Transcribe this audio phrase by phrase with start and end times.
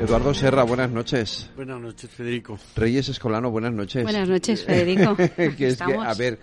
[0.00, 1.50] Eduardo Serra, buenas noches.
[1.56, 2.56] Buenas noches, Federico.
[2.76, 4.04] Reyes Escolano, buenas noches.
[4.04, 5.16] Buenas noches, Federico.
[5.36, 6.38] que es que, a ver,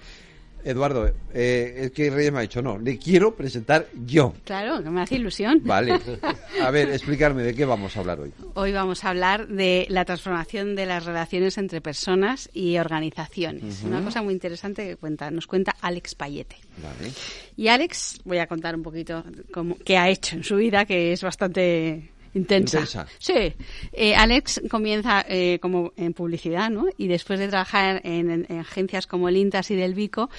[0.66, 4.34] Eduardo, eh, es que Reyes me ha dicho, no, le quiero presentar yo.
[4.44, 5.62] Claro, que me hace ilusión.
[5.64, 5.98] Vale.
[6.62, 8.34] A ver, explicarme de qué vamos a hablar hoy.
[8.56, 13.84] Hoy vamos a hablar de la transformación de las relaciones entre personas y organizaciones.
[13.84, 16.58] Una cosa muy interesante que cuenta, nos cuenta Alex Payete.
[16.82, 17.12] Vale.
[17.56, 21.14] Y Alex, voy a contar un poquito cómo, qué ha hecho en su vida, que
[21.14, 22.80] es bastante Intensa.
[22.80, 23.08] Intensa.
[23.18, 23.54] Sí.
[23.94, 26.86] Eh, Alex comienza eh, como en publicidad, ¿no?
[26.98, 30.30] Y después de trabajar en, en- en agencias como el Intas y del Vico,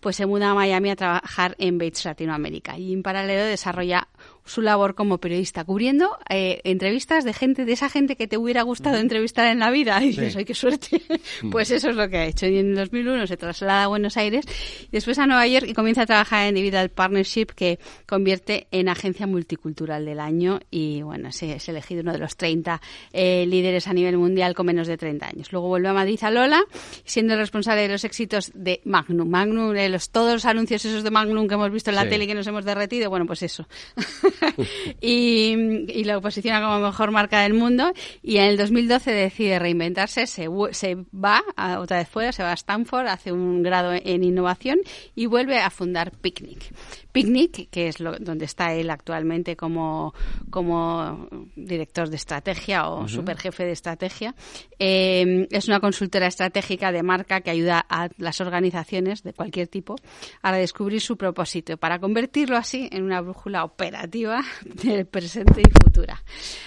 [0.00, 2.76] pues se muda a Miami a trabajar en Bates Latinoamérica.
[2.76, 4.08] Y en paralelo desarrolla
[4.44, 8.62] su labor como periodista, cubriendo eh, entrevistas de gente, de esa gente que te hubiera
[8.62, 9.98] gustado entrevistar en la vida.
[10.04, 10.38] Y dices, Sí.
[10.38, 11.02] ¡ay, qué suerte!
[11.50, 12.46] pues eso es lo que ha hecho.
[12.46, 14.44] Y en 2001 se traslada a Buenos Aires,
[14.82, 18.88] y después a Nueva York y comienza a trabajar en Individual Partnership, que convierte en
[18.88, 20.60] agencia multicultural del año.
[20.70, 22.80] Y bueno, sí, es elegido uno de los 30
[23.12, 25.52] eh, líderes a nivel mundial con menos de 30 años.
[25.52, 26.62] Luego vuelve a Madrid a Lola,
[27.04, 29.28] siendo el responsable de los éxitos de Magnum.
[29.28, 32.10] Magnum, de los, todos los anuncios esos de Magnum que hemos visto en la Sí.
[32.10, 33.66] tele y que nos hemos derretido, bueno, pues eso.
[35.00, 35.54] y,
[35.88, 37.92] y lo posiciona como mejor marca del mundo.
[38.22, 42.50] Y en el 2012 decide reinventarse, se, se va a, otra vez fuera, se va
[42.50, 44.78] a Stanford, hace un grado en innovación
[45.14, 46.72] y vuelve a fundar Picnic.
[47.12, 50.14] Picnic, que es lo, donde está él actualmente como,
[50.50, 54.34] como director de estrategia o superjefe de estrategia,
[54.78, 59.96] eh, es una consultora estratégica de marca que ayuda a las organizaciones de cualquier tipo
[60.42, 61.76] a descubrir su propósito.
[61.76, 64.23] Para convertirlo así en una brújula operativa
[64.64, 66.22] del presente y futura.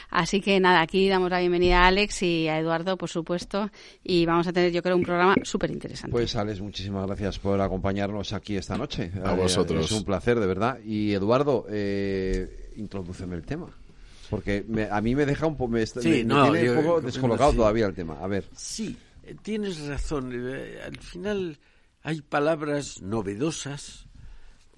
[0.09, 3.69] Así que nada, aquí damos la bienvenida a Alex y a Eduardo, por supuesto,
[4.03, 6.11] y vamos a tener, yo creo, un programa súper interesante.
[6.11, 9.11] Pues Alex, muchísimas gracias por acompañarnos aquí esta noche.
[9.23, 9.85] A Eh, vosotros.
[9.85, 10.79] Es un placer, de verdad.
[10.83, 13.67] Y Eduardo, eh, introdúceme el tema.
[14.29, 16.65] Porque me- a mí me deja un poco, me, está- Sí, me- me no, tiene
[16.67, 17.57] yo- un poco descolocado sí.
[17.57, 18.19] todavía el tema.
[18.21, 18.43] A ver.
[18.55, 20.31] Sí, eh, tienes razón.
[20.33, 21.57] eh, Al final
[22.03, 24.06] hay palabras novedosas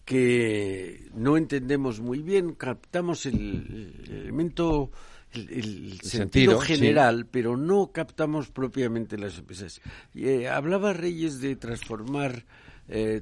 [0.09, 4.89] que no entendemos muy bien, captamos el, el elemento,
[5.33, 6.67] el, el sentido, sentido, sí.
[6.73, 9.79] general, pero no captamos propiamente las empresas.
[10.15, 12.43] Y, eh, hablaba Reyes de transformar
[12.87, 13.21] eh,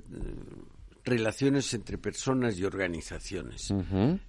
[1.03, 3.69] relaciones entre personas y organizaciones.
[3.69, 4.22] en,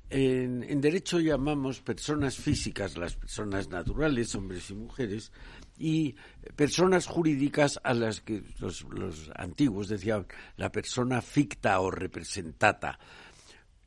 [0.65, 5.31] en derecho llamamos personas físicas las personas naturales, hombres y mujeres,
[5.79, 6.17] y
[6.57, 12.99] personas jurídicas a las que los, los antiguos decían la persona ficta o representata.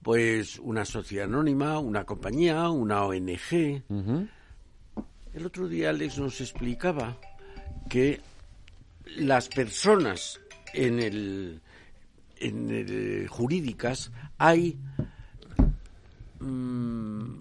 [0.01, 3.83] Pues una sociedad anónima, una compañía, una ONG.
[5.33, 7.17] El otro día Alex nos explicaba
[7.89, 8.19] que
[9.17, 10.39] las personas
[10.73, 11.61] en el,
[12.37, 14.79] en el jurídicas hay
[16.39, 17.35] mm,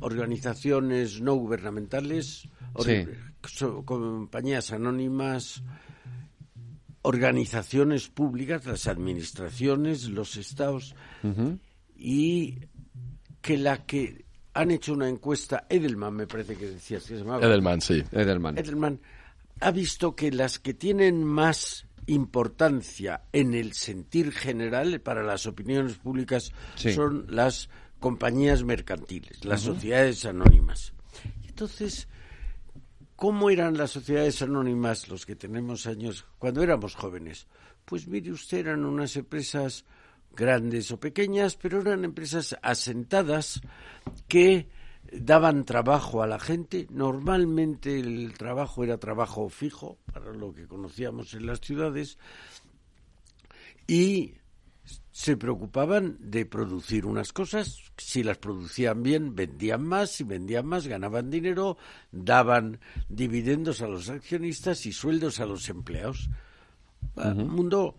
[0.00, 2.48] organizaciones no gubernamentales,
[2.78, 3.06] Sí.
[3.46, 5.62] so- compañías anónimas,
[7.02, 10.94] organizaciones públicas, las administraciones, los estados,
[11.96, 12.58] y
[13.40, 17.44] que la que han hecho una encuesta, Edelman me parece que decías que se llamaba.
[17.46, 18.02] Edelman, sí.
[18.12, 18.58] Edelman.
[18.58, 19.00] Edelman
[19.60, 25.94] ha visto que las que tienen más importancia en el sentir general para las opiniones
[25.96, 26.92] públicas Sí.
[26.92, 27.68] son las
[28.00, 30.92] compañías mercantiles, las sociedades anónimas.
[31.46, 32.08] Entonces,
[33.20, 37.46] ¿cómo eran las sociedades anónimas los que tenemos años cuando éramos jóvenes?
[37.84, 39.84] Pues mire usted, eran unas empresas
[40.34, 43.60] grandes o pequeñas, pero eran empresas asentadas
[44.26, 44.70] que
[45.12, 46.86] daban trabajo a la gente.
[46.88, 52.16] Normalmente el trabajo era trabajo fijo, para lo que conocíamos en las ciudades,
[53.86, 54.32] y
[55.20, 60.86] se preocupaban de producir unas cosas, si las producían bien, vendían más, si vendían más,
[60.86, 61.76] ganaban dinero,
[62.10, 62.80] daban
[63.10, 66.30] dividendos a los accionistas y sueldos a los empleados.
[67.16, 67.96] Un mundo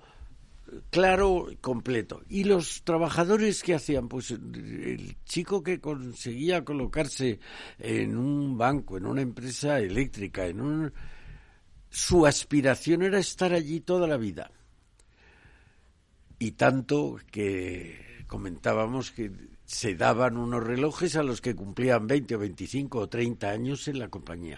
[0.90, 2.24] claro y completo.
[2.28, 4.08] ¿Y los trabajadores qué hacían?
[4.08, 7.40] Pues el chico que conseguía colocarse
[7.78, 10.94] en un banco, en una empresa eléctrica, en un...
[11.88, 14.50] su aspiración era estar allí toda la vida.
[16.42, 19.32] Y tanto que comentábamos que
[19.64, 24.00] se daban unos relojes a los que cumplían 20 o 25 o 30 años en
[24.00, 24.58] la compañía.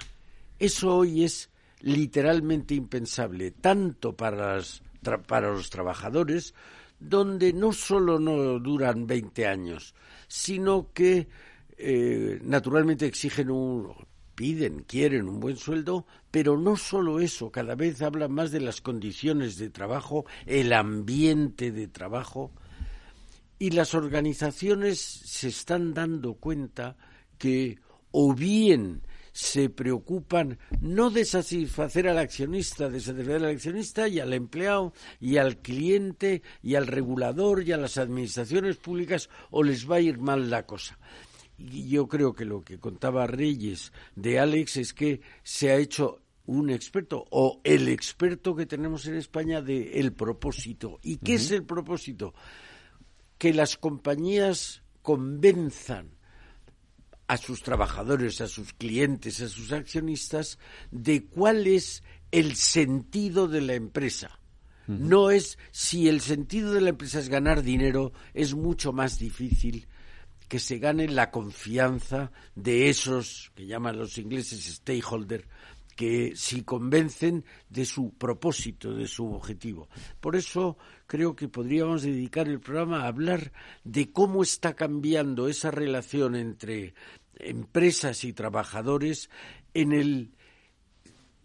[0.57, 1.49] Eso hoy es
[1.81, 4.61] literalmente impensable, tanto para,
[5.27, 6.53] para los trabajadores,
[7.01, 9.93] donde no solo no duran 20 años,
[10.29, 11.27] sino que
[11.77, 13.93] eh, naturalmente exigen un,
[14.35, 18.81] piden, quieren un buen sueldo, pero no solo eso, cada vez hablan más de las
[18.81, 22.51] condiciones de trabajo, el ambiente de trabajo,
[23.59, 26.97] y las organizaciones se están dando cuenta
[27.37, 27.79] que
[28.11, 29.01] o bien
[29.33, 35.37] se preocupan no de satisfacer al accionista, de satisfacer al accionista y al empleado y
[35.37, 40.19] al cliente y al regulador y a las administraciones públicas o les va a ir
[40.19, 40.99] mal la cosa.
[41.57, 46.21] Y yo creo que lo que contaba Reyes de Alex es que se ha hecho
[46.45, 50.99] un experto o el experto que tenemos en España de el propósito.
[51.01, 52.33] ¿Y qué es el propósito?
[53.37, 56.17] Que las compañías convenzan
[57.27, 60.59] a sus trabajadores, a sus clientes, a sus accionistas
[60.91, 64.39] de cuál es el sentido de la empresa.
[64.85, 69.87] No es si el sentido de la empresa es ganar dinero, es mucho más difícil
[70.47, 75.47] que se gane la confianza de esos que llaman los ingleses stakeholder,
[75.95, 79.87] que si convencen de su propósito, de su objetivo.
[80.19, 83.51] Por eso creo que podríamos dedicar el programa a hablar
[83.83, 86.93] de cómo está cambiando esa relación entre
[87.35, 89.29] empresas y trabajadores
[89.73, 90.31] en el,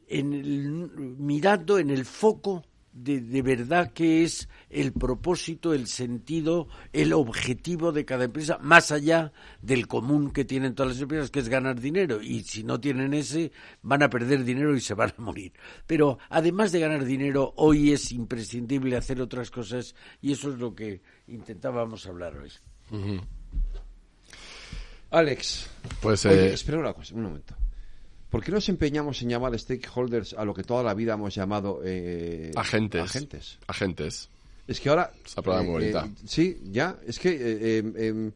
[0.06, 0.68] en el
[1.18, 2.64] mirando en el foco
[3.04, 9.32] de, verdad que es el propósito, el sentido, el objetivo de cada empresa, más allá
[9.62, 12.20] del común que tienen todas las empresas, que es ganar dinero.
[12.22, 13.52] Y si no tienen ese,
[13.82, 15.52] van a perder dinero y se van a morir.
[15.86, 20.74] Pero además de ganar dinero, hoy es imprescindible hacer otras cosas y eso es lo
[20.74, 22.50] que intentábamos hablar hoy.
[25.10, 26.52] Alex, pues eh...
[26.52, 27.54] espera una cosa, un momento.
[28.30, 31.80] ¿Por qué nos empeñamos en llamar stakeholders a lo que toda la vida hemos llamado
[31.82, 33.02] eh, agentes?
[33.02, 33.58] Agentes.
[33.66, 34.30] Agentes.
[34.66, 35.10] Es que ahora.
[35.24, 36.04] Esa palabra muy bonita.
[36.04, 36.96] Eh, sí, ya.
[37.06, 37.30] Es que.
[37.30, 38.32] Eh, em,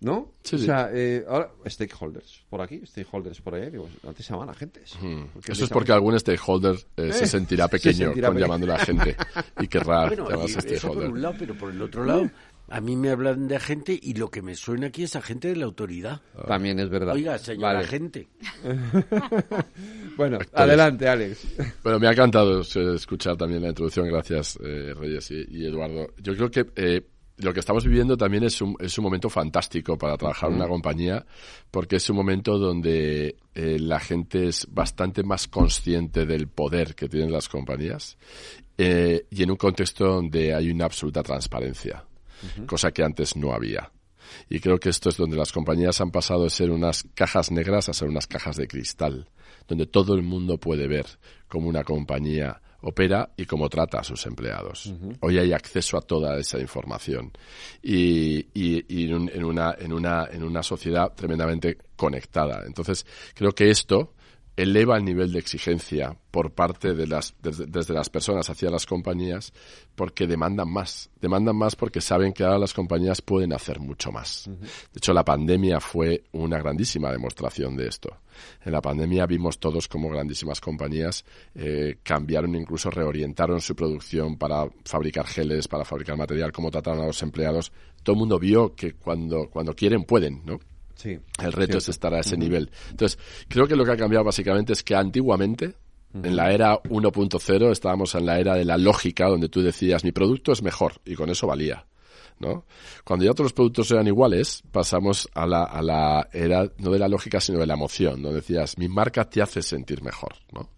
[0.00, 0.34] ¿No?
[0.44, 0.90] Sí, o sea,
[1.26, 3.68] ahora, stakeholders por aquí, stakeholders por allá.
[3.68, 4.96] Digo, antes se llamaban agentes.
[5.44, 9.16] Eso es porque algún stakeholder se sentirá pequeño con llamándole agente
[9.58, 10.76] y querrá bueno, llamarse stakeholder.
[10.76, 12.30] Eso por un lado, pero por el otro lado.
[12.70, 15.56] A mí me hablan de agente y lo que me suena aquí es agente de
[15.56, 16.20] la autoridad.
[16.46, 17.14] También es verdad.
[17.14, 18.28] Oiga, señor agente.
[20.16, 21.46] bueno, adelante, Alex.
[21.82, 24.06] Bueno, me ha encantado escuchar también la introducción.
[24.08, 26.08] Gracias, eh, Reyes y, Eduardo.
[26.18, 27.06] Yo creo que eh,
[27.38, 30.68] lo que estamos viviendo también es un, es un momento fantástico para trabajar en una
[30.68, 31.24] compañía,
[31.70, 37.08] porque es un momento donde eh, la gente es bastante más consciente del poder que
[37.08, 38.18] tienen las compañías
[38.80, 42.04] y en un contexto donde hay una absoluta transparencia
[42.66, 43.90] cosa que antes no había.
[44.48, 47.88] Y creo que esto es donde las compañías han pasado de ser unas cajas negras
[47.88, 49.28] a ser unas cajas de cristal,
[49.66, 51.06] donde todo el mundo puede ver
[51.48, 54.92] cómo una compañía opera y cómo trata a sus empleados.
[55.20, 57.32] Hoy hay acceso a toda esa información
[57.82, 62.62] y, en, una, en, una, en una sociedad tremendamente conectada.
[62.66, 63.04] Entonces,
[63.34, 64.14] creo que esto
[64.58, 69.52] eleva el nivel de exigencia por parte de las, desde, las personas hacia las compañías
[69.94, 71.10] porque demandan más.
[71.20, 74.50] Demandan más porque saben que ahora las compañías pueden hacer mucho más.
[74.50, 78.16] De hecho, la pandemia fue una grandísima demostración de esto.
[78.64, 81.24] En la pandemia vimos todos como grandísimas compañías
[81.54, 87.06] eh, cambiaron, incluso reorientaron su producción para fabricar geles, para fabricar material, cómo trataron a
[87.06, 87.70] los empleados.
[88.02, 90.58] Todo el mundo vio que cuando, cuando quieren pueden, ¿no?
[91.04, 92.70] El reto es estar a ese nivel.
[92.90, 95.74] Entonces, creo que lo que ha cambiado básicamente es que antiguamente,
[96.14, 100.12] en la era 1.0, estábamos en la era de la lógica, donde tú decías, mi
[100.12, 101.86] producto es mejor, y con eso valía.
[102.40, 102.64] ¿no?
[103.04, 106.98] Cuando ya todos los productos eran iguales, pasamos a la, a la era no de
[106.98, 110.70] la lógica, sino de la emoción, donde decías, mi marca te hace sentir mejor, ¿no?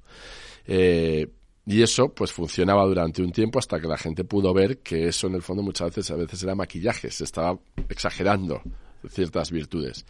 [0.67, 1.29] Eh,
[1.67, 5.27] y eso, pues, funcionaba durante un tiempo hasta que la gente pudo ver que eso,
[5.27, 7.59] en el fondo, muchas veces, a veces era maquillaje, se estaba
[7.89, 8.63] exagerando
[9.09, 10.05] ciertas virtudes.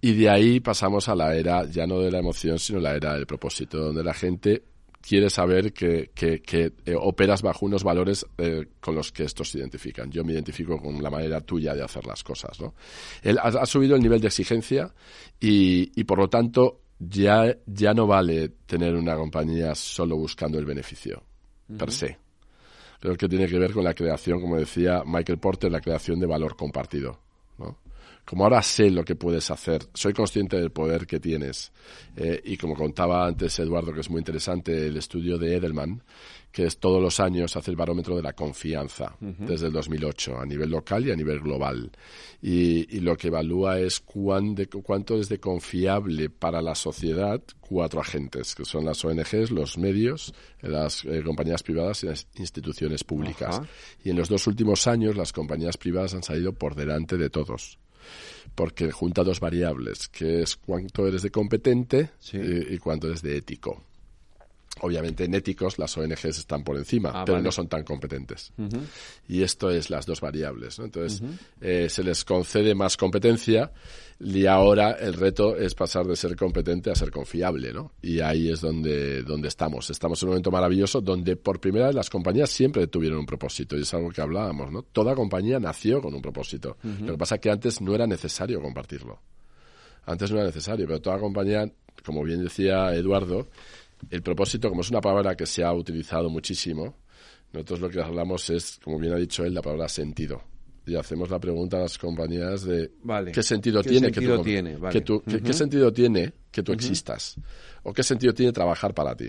[0.00, 3.14] Y de ahí pasamos a la era ya no de la emoción, sino la era
[3.14, 4.62] del propósito, donde la gente
[5.06, 9.58] quiere saber que, que, eh, operas bajo unos valores eh, con los que estos se
[9.58, 10.10] identifican.
[10.10, 12.60] Yo me identifico con la manera tuya de hacer las cosas.
[12.60, 12.74] ¿no?
[13.22, 14.92] Él ha, subido el nivel de exigencia
[15.38, 20.64] y, y, por lo tanto ya, ya no vale tener una compañía solo buscando el
[20.64, 21.22] beneficio,
[21.78, 22.18] per se.
[22.98, 26.26] Creo que tiene que ver con la creación, como decía Michael Porter, la creación de
[26.26, 27.20] valor compartido.
[27.58, 27.78] ¿no?
[28.26, 31.72] Como ahora sé lo que puedes hacer, soy consciente del poder que tienes,
[32.16, 36.02] eh, y como contaba antes Eduardo, que es muy interesante, el estudio de Edelman,
[36.50, 40.46] que es todos los años hace el barómetro de la confianza desde el 2008 a
[40.46, 41.90] nivel local y a nivel global.
[42.40, 48.64] Y, lo que evalúa es cuánto es de confiable para la sociedad cuatro agentes, que
[48.64, 53.60] son las ONGs, los medios, las eh, compañías privadas y las instituciones públicas.
[54.02, 57.78] Y en los dos últimos años las compañías privadas han salido por delante de todos
[58.54, 63.84] porque junta dos variables, que es cuánto eres de competente y, cuánto eres de ético.
[64.80, 68.52] Obviamente en éticos las ONGs están por encima, ah, pero no son tan competentes.
[69.26, 70.78] Y esto es las dos variables.
[70.78, 71.22] Entonces,
[71.60, 73.72] eh, se les concede más competencia
[74.20, 77.72] y ahora el reto es pasar de ser competente a ser confiable.
[77.72, 77.92] ¿no?
[78.02, 79.88] Y ahí es donde, donde estamos.
[79.88, 83.78] Estamos en un momento maravilloso donde por primera vez las compañías siempre tuvieron un propósito.
[83.78, 84.70] Y es algo que hablábamos.
[84.70, 84.82] ¿no?
[84.82, 86.76] Toda compañía nació con un propósito.
[86.82, 89.18] Lo que pasa es que antes no era necesario compartirlo.
[90.04, 91.68] Antes no era necesario, pero toda compañía,
[92.04, 93.48] como bien decía Eduardo,
[94.10, 96.96] el propósito, como es una palabra que se ha utilizado muchísimo,
[97.52, 100.42] nosotros lo que hablamos es, como bien ha dicho él, la palabra sentido.
[100.86, 102.92] Y hacemos la pregunta a las compañías de
[103.32, 104.78] qué sentido tiene que tú, tiene?
[105.42, 107.34] ¿qué, sentido tiene que tú existas
[107.82, 109.28] o qué sentido tiene trabajar para ti.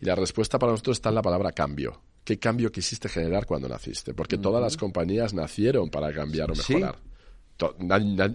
[0.00, 2.02] Y la respuesta para nosotros está en la palabra cambio.
[2.22, 4.12] ¿Qué cambio quisiste generar cuando naciste?
[4.12, 6.98] Porque todas las compañías nacieron para cambiar o mejorar.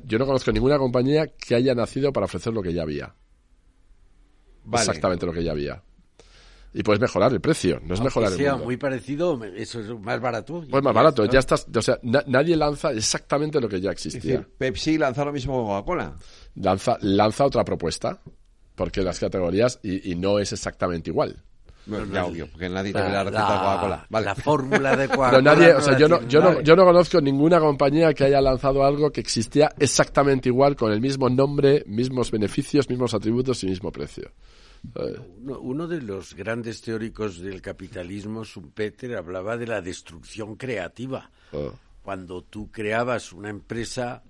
[0.06, 3.14] Yo no conozco ninguna compañía que haya nacido para ofrecer lo que ya había
[4.74, 5.82] exactamente lo que ya había.
[6.74, 10.20] Y puedes mejorar el precio, no es mejorar el sea muy parecido, eso es más
[10.20, 10.64] barato.
[10.70, 14.46] Pues más barato, ya estás, o sea, nadie lanza exactamente lo que ya existía.
[14.58, 16.14] Pepsi lanza lo mismo que Coca-Cola.
[16.56, 18.20] Lanza, lanza otra propuesta,
[18.76, 21.42] porque las categorías, y, no es exactamente igual.
[22.14, 24.08] ya obvio, porque nadie te la receta de Coca-Cola.
[24.10, 25.42] La fórmula de Coca-Cola.
[25.42, 28.84] nadie, o sea, yo no, yo, no, yo no conozco ninguna compañía que haya lanzado
[28.84, 33.92] algo que existía exactamente igual, con el mismo nombre, mismos beneficios, mismos atributos y mismo
[33.92, 34.32] precio.
[35.46, 41.30] Uno, de los grandes teóricos del capitalismo, Schumpeter, hablaba de la destrucción creativa.
[41.54, 41.72] Ah.
[42.04, 44.24] Cuando tú creabas una empresa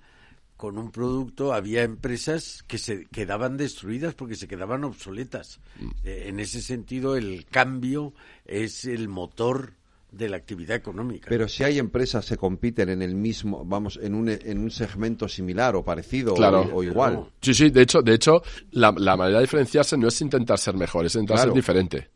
[0.57, 5.59] con un producto, había empresas que se quedaban destruidas porque se quedaban obsoletas.
[5.79, 5.89] Mm.
[6.03, 8.13] Eh, en ese sentido, el cambio
[8.45, 9.73] es el motor
[10.17, 11.27] de la actividad económica.
[11.29, 15.27] Pero si hay empresas que compiten en el mismo, vamos, en un, en un segmento
[15.27, 17.25] similar o parecido o, igual.
[17.41, 21.05] Sí, sí, de hecho, de hecho la, manera de diferenciarse no es intentar ser mejor,
[21.05, 22.09] es intentar ser diferente.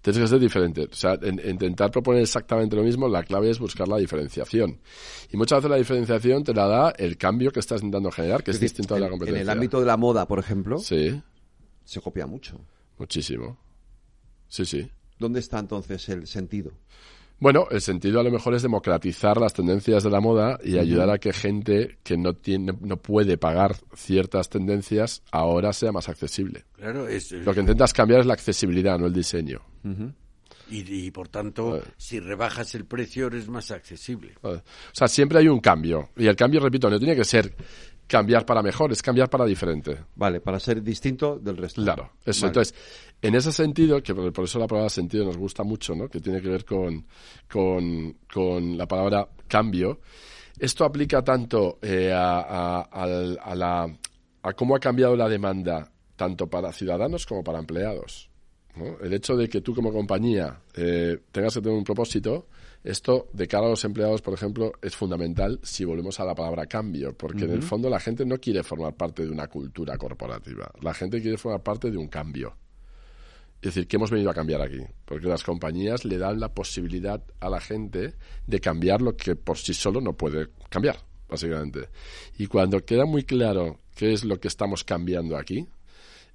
[0.00, 0.82] Tienes que ser diferente.
[0.82, 4.78] O sea, intentar proponer exactamente lo mismo, la clave es buscar la diferenciación.
[5.32, 8.50] Y muchas veces la diferenciación te la da el cambio que estás intentando generar, que
[8.50, 9.40] es, distinto a la competencia.
[9.40, 11.22] En el ámbito de la moda, por ejemplo, sí.
[11.84, 12.60] se copia mucho.
[12.98, 13.58] Muchísimo.
[14.46, 14.90] Sí, sí.
[15.24, 16.72] ¿Dónde está entonces el sentido?
[17.40, 21.08] Bueno, el sentido a lo mejor es democratizar las tendencias de la moda y ayudar
[21.08, 26.66] a que gente que no tiene, no puede pagar ciertas tendencias ahora sea más accesible.
[26.76, 29.62] Claro, lo que intentas cambiar es la accesibilidad, no el diseño.
[30.68, 34.34] y, por tanto, si rebajas el precio eres más accesible.
[34.42, 34.60] O
[34.92, 37.56] sea, siempre hay un cambio y el cambio, repito, no tiene que ser
[38.06, 39.98] cambiar para mejor, es cambiar para diferente.
[40.14, 41.82] Vale, para ser distinto del resto.
[41.82, 42.46] Claro, eso.
[42.46, 42.74] Entonces,
[43.24, 46.08] en ese sentido, que por eso la palabra sentido nos gusta mucho, ¿no?
[46.08, 47.06] que tiene que ver con,
[47.48, 50.00] con, la palabra cambio,
[50.58, 53.98] esto aplica tanto eh, a, la,
[54.42, 58.28] a cómo ha cambiado la demanda tanto para ciudadanos como para empleados.
[59.00, 62.48] El hecho de que tú como compañía eh, tengas que tener un propósito
[62.82, 66.66] esto, de cara a los empleados, por ejemplo, es fundamental si volvemos a la palabra
[66.66, 70.70] cambio, porque en el fondo la gente no quiere formar parte de una cultura corporativa,
[70.82, 72.54] la gente quiere formar parte de un cambio.
[73.60, 74.80] Es decir, ¿qué hemos venido a cambiar aquí?
[75.04, 78.14] Porque las compañías le dan la posibilidad a la gente
[78.46, 81.88] de cambiar lo que por sí solo no puede cambiar, básicamente.
[82.38, 85.66] Y cuando queda muy claro qué es lo que estamos cambiando aquí,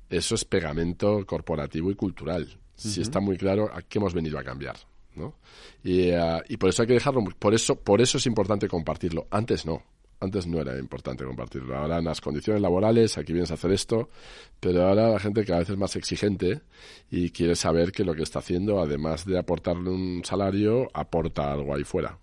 [0.09, 2.59] eso es pegamento corporativo y cultural.
[2.75, 4.77] Si está muy claro a qué hemos venido a cambiar.
[5.15, 5.35] ¿no?
[5.83, 9.27] Eh, y, por eso hay que dejarlo, por eso, por eso es importante compartirlo.
[9.29, 9.83] Antes no,
[10.19, 11.75] antes no era importante compartirlo.
[11.77, 14.09] Ahora en las condiciones laborales, aquí vienes a hacer esto,
[14.59, 16.61] pero ahora la gente cada vez es más exigente
[17.09, 21.75] y quiere saber que lo que está haciendo, además de aportarle un salario, aporta algo
[21.75, 22.17] ahí fuera.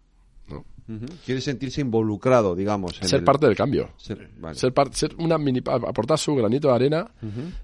[1.24, 2.96] Quiere sentirse involucrado, digamos.
[2.96, 3.90] ser parte del cambio.
[3.96, 4.30] Ser,
[4.92, 7.10] ser, una mini, aportar su granito de arena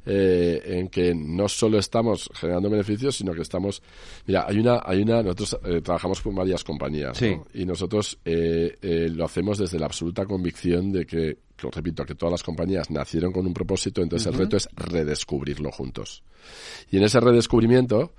[0.05, 3.83] eh, en que no solo estamos generando beneficios, sino que estamos.
[4.27, 5.23] Mira, hay una, hay una.
[5.23, 7.21] Nosotros eh, trabajamos con varias compañías
[7.55, 12.33] y nosotros eh, lo hacemos desde la absoluta convicción de que, que, repito, que todas
[12.33, 16.25] las compañías nacieron con un propósito, entonces el reto es redescubrirlo juntos.
[16.91, 18.15] Y en ese redescubrimiento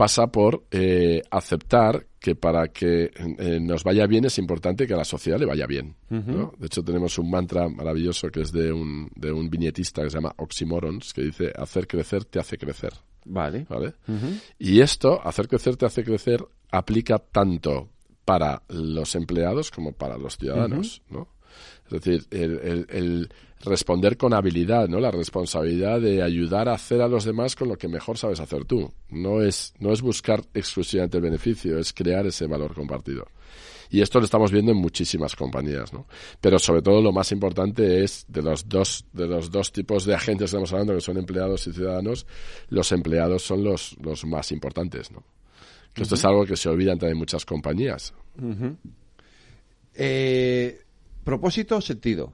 [0.00, 4.96] pasa por eh, aceptar que para que eh, nos vaya bien es importante que a
[4.96, 5.94] la sociedad le vaya bien.
[6.08, 6.54] ¿no?
[6.58, 10.16] De hecho, tenemos un mantra maravilloso que es de un, de un viñetista que se
[10.16, 12.94] llama Oxymorons, que dice, hacer crecer te hace crecer.
[13.26, 13.66] Vale.
[13.68, 13.92] ¿Vale?
[14.58, 17.90] Y esto, hacer crecer te hace crecer, aplica tanto
[18.24, 21.28] para los empleados como para los ciudadanos, ¿no?
[21.86, 23.28] Es decir, el, el- el
[23.62, 25.00] responder con habilidad, ¿no?
[25.00, 28.64] La responsabilidad de ayudar a hacer a los demás con lo que mejor sabes hacer
[28.64, 28.92] tú.
[29.10, 33.26] No es, no es buscar exclusivamente el beneficio, es crear ese valor compartido.
[33.90, 36.06] Y esto lo estamos viendo en muchísimas compañías, ¿no?
[36.40, 40.14] Pero sobre todo lo más importante es de los dos, de los dos tipos de
[40.14, 42.24] agentes que estamos hablando, que son empleados y ciudadanos,
[42.68, 45.24] los empleados son los, los más importantes, ¿no?
[45.92, 48.14] Que esto es algo que se olvidan también muchas compañías.
[49.94, 50.80] Eh,
[51.24, 52.32] propósito, sentido.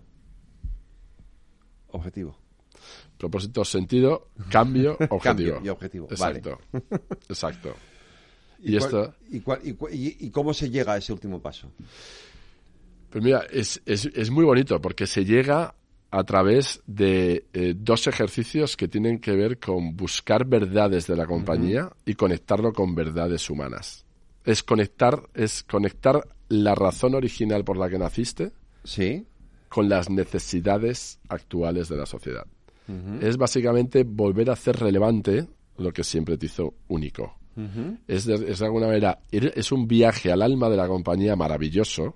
[1.97, 2.37] Objetivo.
[3.19, 5.21] Propósito, sentido, cambio, objetivo.
[5.23, 6.39] Cambio y objetivo, vale.
[6.39, 6.61] Exacto.
[7.29, 7.75] Exacto.
[8.63, 11.71] Y, esto, y, cuál- y cu- y- y cómo se llega a ese último paso?
[13.11, 15.75] pues mira, es, es, es muy bonito porque se llega
[16.11, 21.27] a través de eh, dos ejercicios que tienen que ver con buscar verdades de la
[21.27, 24.05] compañía y conectarlo con verdades humanas.
[24.45, 28.53] Es conectar, es conectar la razón original por la que naciste
[28.85, 29.27] Sí.
[29.69, 32.47] Con las necesidades actuales de la sociedad.
[33.21, 37.37] Es básicamente volver a hacer relevante lo que siempre te hizo único.
[38.07, 42.15] es, de, es de alguna manera, es un viaje al alma de la compañía maravilloso,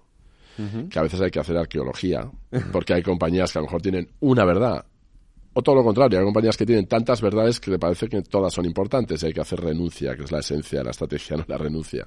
[0.91, 2.31] que a veces hay que hacer arqueología,
[2.73, 4.85] porque hay compañías que a lo mejor tienen una verdad,
[5.61, 8.53] o todo lo contrario, hay compañías que tienen tantas verdades que le parece que todas
[8.53, 11.45] son importantes y hay que hacer renuncia, que es la esencia de la estrategia, no
[11.47, 12.07] la renuncia.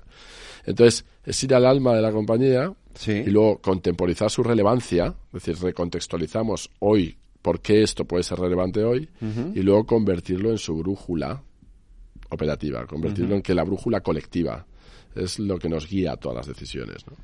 [0.66, 3.12] Entonces, es ir al alma de la compañía Sí.
[3.12, 8.84] y luego contemporizar su relevancia, es decir, recontextualizamos hoy por qué esto puede ser relevante
[8.84, 9.10] hoy
[9.56, 11.42] y luego convertirlo en su brújula
[12.30, 14.66] operativa, convertirlo en que la brújula colectiva
[15.16, 17.06] es lo que nos guía a todas las decisiones.
[17.08, 17.18] ¿no?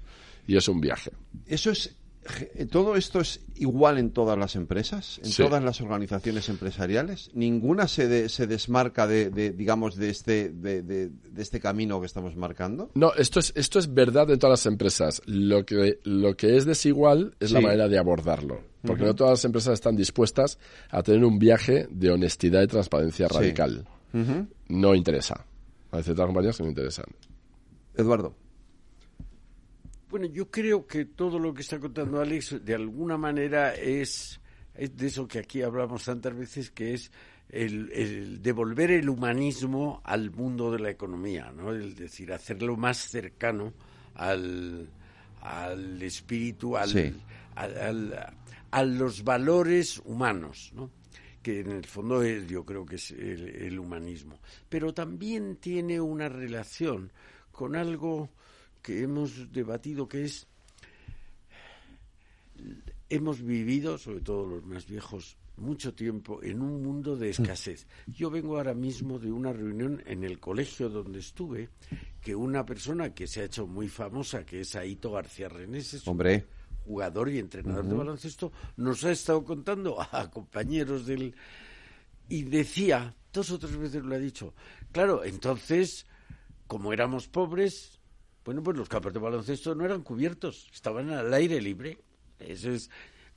[0.48, 1.12] Y es un viaje.
[1.46, 1.96] Eso es.
[2.26, 5.20] Ge- ¿Todo esto es igual en todas las empresas?
[5.24, 5.42] ¿En Sí.
[5.44, 7.32] todas las organizaciones empresariales?
[7.34, 12.36] ¿Ninguna se, de- se desmarca de, de, digamos, de este, de, este camino que estamos
[12.36, 12.92] marcando?
[12.96, 15.22] No, esto es, esto es verdad en todas las empresas.
[15.26, 18.62] Lo que, lo que es desigual es la manera de abordarlo.
[18.82, 20.58] Porque no todas las empresas están dispuestas
[20.90, 23.34] a tener un viaje de honestidad y transparencia Sí.
[23.36, 23.86] radical.
[24.67, 25.46] No interesa.
[25.91, 27.06] Hay ciertas compañías que no interesan.
[27.96, 28.34] Eduardo.
[30.10, 34.39] Bueno, yo creo que todo lo que está contando Alex de alguna manera es,
[34.74, 37.12] es de eso que aquí hablamos tantas veces, que es
[37.50, 41.74] el, el devolver el humanismo al mundo de la economía, ¿no?
[41.76, 43.74] Es decir, hacerlo más cercano
[44.15, 44.89] al,
[45.41, 47.13] al espíritu, al, Sí.
[47.56, 48.34] al- al-
[48.72, 50.91] a los valores humanos, ¿no?
[51.41, 54.39] que en el fondo es, yo creo que es el, el humanismo.
[54.67, 57.12] Pero también tiene una relación
[57.52, 58.30] con algo
[58.82, 60.48] que hemos debatido, que es,
[63.10, 67.86] hemos vivido, sobre todo los más viejos, mucho tiempo en un mundo de escasez.
[68.08, 71.70] Yo vengo ahora mismo de una reunión en el colegio donde estuve,
[72.22, 76.08] que una persona que se ha hecho muy famosa, que es Aito García Renés, es
[76.08, 76.46] un Hombre.
[76.86, 81.36] jugador y entrenador de baloncesto, nos ha estado contando a compañeros del...
[82.30, 84.54] Y decía, dos o tres veces lo ha dicho,
[84.92, 86.06] claro, entonces,
[86.68, 87.99] como éramos pobres,
[88.45, 91.99] bueno, pues los campos de baloncesto no eran cubiertos, estaban al aire libre.
[92.39, 92.89] Eso es,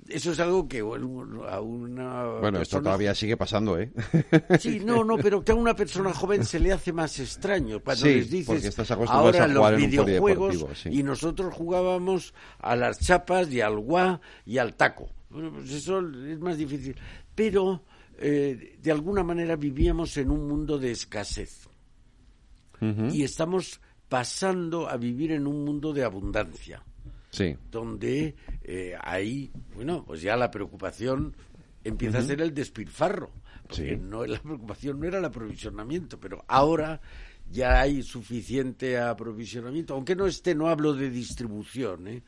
[0.08, 3.92] eso es algo que bueno, a una Bueno, esto todavía sigue pasando, ¿eh?
[4.58, 8.04] Sí, no, no, pero que a una persona joven se le hace más extraño cuando
[8.04, 10.88] Sí, les dices estás ahora a los jugar un videojuegos sí.
[10.92, 15.10] y nosotros jugábamos a las chapas y al guá y al taco.
[15.30, 16.96] Bueno, pues eso es más difícil.
[17.34, 17.84] Pero
[18.18, 21.68] eh, de alguna manera vivíamos en un mundo de escasez
[23.12, 23.80] y estamos
[24.12, 26.82] pasando a vivir en un mundo de abundancia
[27.30, 27.56] Sí.
[27.70, 31.34] donde eh, ahí, bueno, pues ya la preocupación
[31.82, 33.30] empieza a ser el despilfarro.
[33.66, 34.02] Porque Sí.
[34.02, 37.00] no, la preocupación no era el aprovisionamiento, pero ahora
[37.50, 39.94] ya hay suficiente aprovisionamiento.
[39.94, 42.22] Aunque no esté, no hablo de distribución, ¿eh?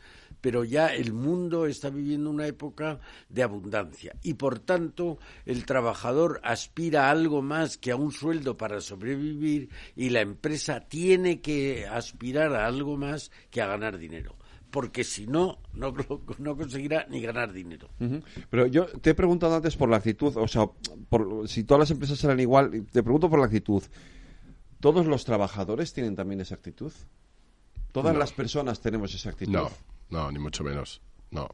[0.45, 4.15] Pero ya el mundo está viviendo una época de abundancia.
[4.23, 9.71] Y por tanto, el trabajador aspira a algo más que a un sueldo para sobrevivir
[9.97, 14.37] y la empresa tiene que aspirar a algo más que a ganar dinero
[14.71, 15.95] porque si no, no,
[16.39, 17.89] no conseguirá ni ganar dinero.
[18.51, 20.67] Pero yo te he preguntado antes por la actitud, o sea,
[21.09, 23.83] por, si todas las empresas eran igual, te pregunto por la actitud.
[24.81, 26.93] ¿Todos los trabajadores tienen también esa actitud?
[27.93, 28.19] ¿Todas No.
[28.19, 29.53] las personas tenemos esa actitud?
[29.53, 29.71] No,
[30.11, 31.01] no, ni mucho menos.
[31.31, 31.49] No.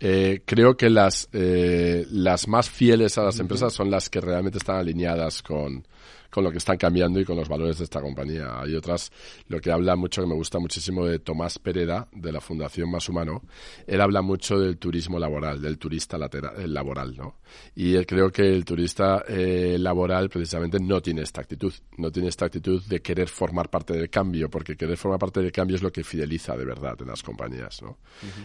[0.00, 4.58] Eh, creo que las, eh, las más fieles a las empresas son las que realmente
[4.58, 5.86] están alineadas con,
[6.30, 8.60] con lo que están cambiando y con los valores de esta compañía.
[8.60, 9.10] Hay otras,
[9.48, 13.08] lo que habla mucho, que me gusta muchísimo de Tomás Pereda, de la Fundación Más
[13.08, 13.42] Humano,
[13.86, 17.36] él habla mucho del turismo laboral, del turista laboral, ¿no?
[17.74, 22.46] Y creo que el turista eh, laboral precisamente no tiene esta actitud, no tiene esta
[22.46, 25.90] actitud de querer formar parte del cambio, porque querer formar parte del cambio es lo
[25.90, 27.98] que fideliza de verdad en las compañías, ¿no?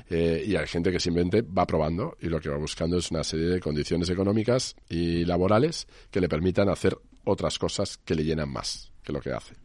[0.09, 3.23] Eh, y hay gente que simplemente va probando y lo que va buscando es una
[3.23, 8.49] serie de condiciones económicas y laborales que le permitan hacer otras cosas que le llenan
[8.49, 9.55] más que lo que hace.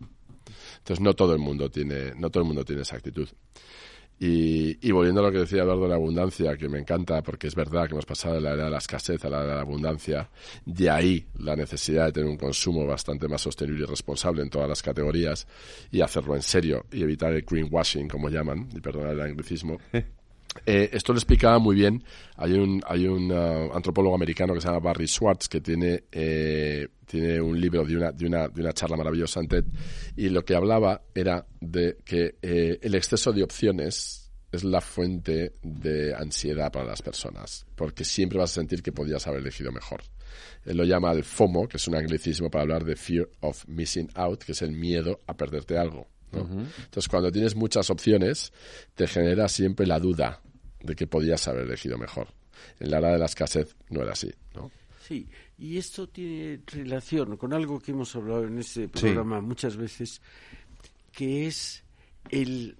[0.78, 3.28] Entonces no todo el mundo tiene, no todo el mundo tiene esa actitud.
[4.20, 7.54] Y, volviendo a lo que decía Eduardo de la abundancia, que me encanta porque es
[7.54, 9.60] verdad que hemos pasado de la era de la escasez a la era de la
[9.60, 10.28] abundancia,
[10.64, 14.68] de ahí la necesidad de tener un consumo bastante más sostenible y responsable en todas
[14.68, 15.46] las categorías
[15.92, 19.78] y hacerlo en serio y evitar el greenwashing, como llaman, y perdonar el anglicismo.
[20.66, 22.02] Eh, esto lo explicaba muy bien.
[22.36, 26.88] Hay un, hay un uh, antropólogo americano que se llama Barry Schwartz que tiene, eh,
[27.06, 29.64] tiene un libro de una, de, una, de una charla maravillosa en TED
[30.16, 35.52] y lo que hablaba era de que eh, el exceso de opciones es la fuente
[35.62, 40.02] de ansiedad para las personas, porque siempre vas a sentir que podías haber elegido mejor.
[40.64, 44.10] Él lo llama el FOMO, que es un anglicismo para hablar de Fear of Missing
[44.14, 46.08] Out, que es el miedo a perderte algo.
[46.32, 48.52] Entonces, cuando tienes muchas opciones,
[48.94, 50.40] te genera siempre la duda
[50.80, 52.28] de que podías haber elegido mejor.
[52.80, 54.70] En la era de la escasez no era así, ¿no?
[55.06, 60.20] Sí, y esto tiene relación con algo que hemos hablado en este programa muchas veces,
[61.12, 61.82] que es
[62.30, 62.76] el...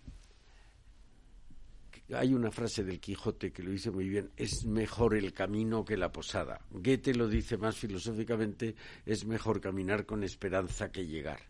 [2.15, 5.97] Hay una frase del Quijote que lo dice muy bien, es mejor el camino que
[5.97, 6.61] la posada.
[6.71, 11.41] Goethe lo dice más filosóficamente, es mejor caminar con esperanza que llegar.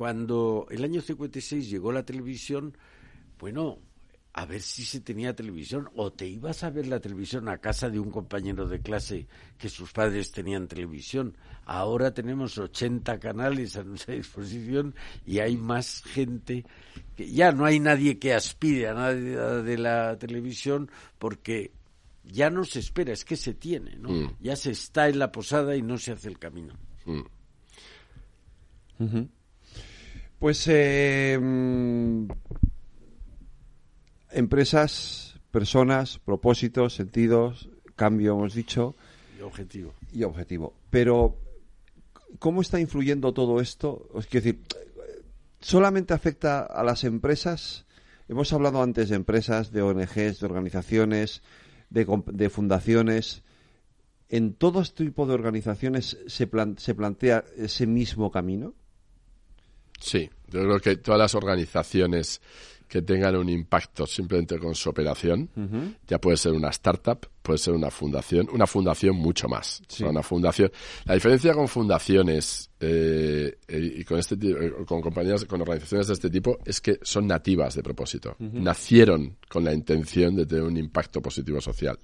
[0.00, 2.74] Cuando el año 56 llegó la televisión,
[3.38, 3.80] bueno,
[4.32, 7.90] a ver si se tenía televisión o te ibas a ver la televisión a casa
[7.90, 9.26] de un compañero de clase
[9.58, 11.36] que sus padres tenían televisión.
[11.66, 14.94] Ahora tenemos 80 canales a nuestra disposición
[15.26, 16.64] y hay más gente
[17.14, 21.72] que ya no hay nadie que aspire a nada de la televisión porque
[22.24, 24.08] ya no se espera, es que se tiene, ¿no?
[24.08, 24.36] Mm.
[24.40, 26.72] Ya se está en la posada y no se hace el camino.
[27.04, 27.20] Mm.
[30.40, 31.38] Pues eh,
[34.32, 38.96] empresas, personas, propósitos, sentidos, cambio, hemos dicho.
[39.38, 39.92] Y objetivo.
[40.14, 40.72] Y objetivo.
[40.88, 41.36] Pero,
[42.38, 44.08] ¿cómo está influyendo todo esto?
[44.18, 44.62] Es decir,
[45.60, 47.84] ¿solamente afecta a las empresas?
[48.26, 51.42] Hemos hablado antes de empresas, de ONGs, de organizaciones,
[51.90, 53.42] de, de fundaciones.
[54.30, 56.48] ¿En todo este tipo de organizaciones se,
[56.78, 58.72] se plantea ese mismo camino?
[60.00, 62.40] Sí, yo creo que todas las organizaciones
[62.90, 65.48] que tengan un impacto simplemente con su operación.
[66.08, 69.80] Ya puede ser una startup, puede ser una fundación, una fundación mucho más.
[70.00, 70.72] una fundación.
[71.04, 76.30] La diferencia con fundaciones eh, y con este eh, con compañías, con organizaciones de este
[76.30, 78.34] tipo es que son nativas de propósito.
[78.40, 81.96] Nacieron con la intención de tener un impacto positivo social.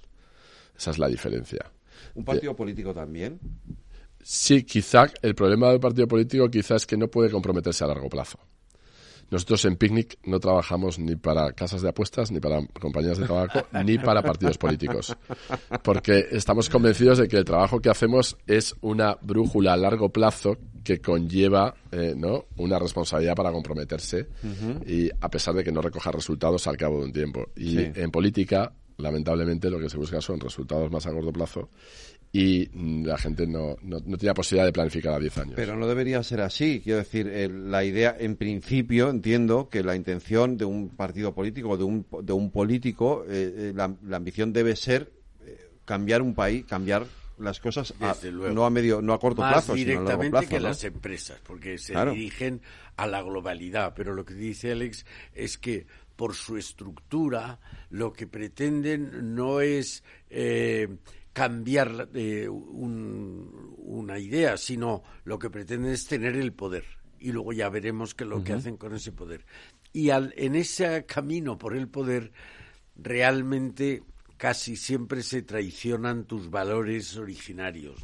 [0.77, 1.69] Esa es la diferencia.
[2.15, 3.39] ¿Un partido político también?
[4.29, 8.09] Sí, quizá el problema del partido político quizá es que no puede comprometerse a largo
[8.09, 8.37] plazo.
[9.31, 13.65] Nosotros en Picnic no trabajamos ni para casas de apuestas, ni para compañías de tabaco,
[13.85, 15.15] ni para partidos políticos.
[15.81, 20.57] Porque estamos convencidos de que el trabajo que hacemos es una brújula a largo plazo
[20.83, 22.47] que conlleva eh, ¿no?
[22.57, 24.27] una responsabilidad para comprometerse
[24.85, 27.45] y a pesar de que no recoja resultados al cabo de un tiempo.
[27.55, 31.69] Y en política, lamentablemente, lo que se busca son resultados más a corto plazo
[32.31, 32.69] y
[33.03, 35.53] la gente no, no, tiene posibilidad de planificar a 10 años.
[35.55, 36.81] Pero no debería ser así.
[36.83, 41.77] Quiero decir, la idea, en principio, entiendo que la intención de un partido político o
[41.77, 45.11] de un, de un político, eh, eh, la, ambición debe ser
[45.45, 47.05] eh, cambiar un país, cambiar
[47.39, 47.93] las cosas
[48.31, 51.77] no a medio no a corto plazo sino a largo plazo, que las empresas porque
[51.77, 52.61] se dirigen
[52.95, 55.85] a la globalidad pero lo que dice Alex es que
[56.15, 57.59] por su estructura
[57.91, 60.03] lo que pretenden no es
[61.37, 66.83] cambiar eh, una idea, sino lo que pretenden es tener el poder.
[67.19, 69.45] Y luego ya veremos qué es lo que hacen con ese poder.
[69.93, 72.31] Y al, en ese camino por el poder,
[72.95, 74.01] realmente
[74.37, 78.03] casi siempre se traicionan tus valores originarios.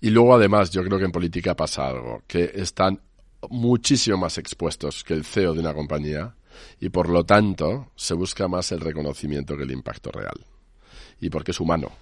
[0.00, 3.00] Y luego, además, yo creo que en política pasa algo, que están
[3.48, 6.34] muchísimo más expuestos que el CEO de una compañía
[6.80, 10.44] y por lo tanto se busca más el reconocimiento que el impacto real.
[11.20, 11.92] Y porque es humano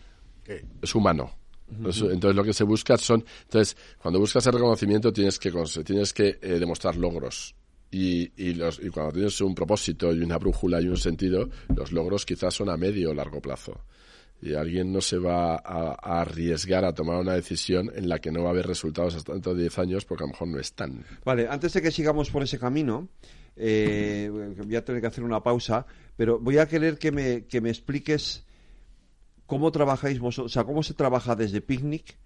[0.82, 1.32] es humano.
[1.70, 3.24] Entonces, lo que se busca son...
[3.44, 5.52] Entonces, cuando buscas el reconocimiento tienes que,
[5.84, 7.54] tienes que eh, demostrar logros.
[7.90, 11.92] Y, y, los, y cuando tienes un propósito y una brújula y un sentido, los
[11.92, 13.80] logros quizás son a medio o largo plazo.
[14.40, 18.42] Y alguien no se va a, arriesgar a tomar una decisión en la que no
[18.42, 21.04] va a haber resultados hasta dentro de 10 años porque a lo mejor no están.
[21.24, 23.08] Vale, antes de que sigamos por ese camino,
[23.56, 27.60] eh, voy a tener que hacer una pausa, pero voy a querer que me, que
[27.60, 28.44] me expliques
[29.48, 32.16] cómo trabajáis vosotros, o sea, cómo se trabaja desde Picnic.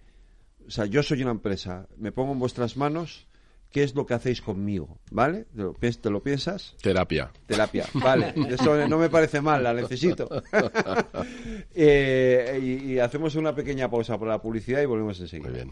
[0.67, 3.27] O sea, yo soy una empresa, me pongo en vuestras manos
[3.71, 5.45] qué es lo que hacéis conmigo, ¿vale?
[5.55, 6.75] ¿Te lo, piensas?
[6.81, 7.31] Terapia.
[7.47, 8.33] Terapia, vale.
[8.49, 10.29] Eso no me parece mal, la necesito.
[11.75, 15.49] Eh, y, y, hacemos una pequeña pausa por la publicidad y volvemos enseguida.
[15.49, 15.71] Muy bien.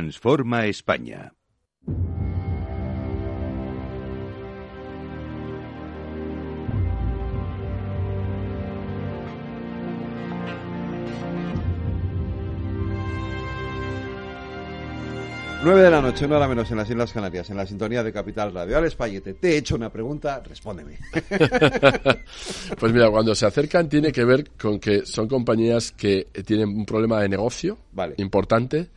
[0.00, 1.34] Transforma España.
[15.62, 18.10] 9 de la noche, una hora menos en las Islas Canarias, en la sintonía de
[18.10, 18.78] Capital Radio.
[18.78, 20.98] Alex Payete, te he hecho una pregunta, respóndeme.
[22.78, 26.86] pues mira, cuando se acercan tiene que ver con que son compañías que tienen un
[26.86, 27.76] problema de negocio
[28.16, 28.90] importante,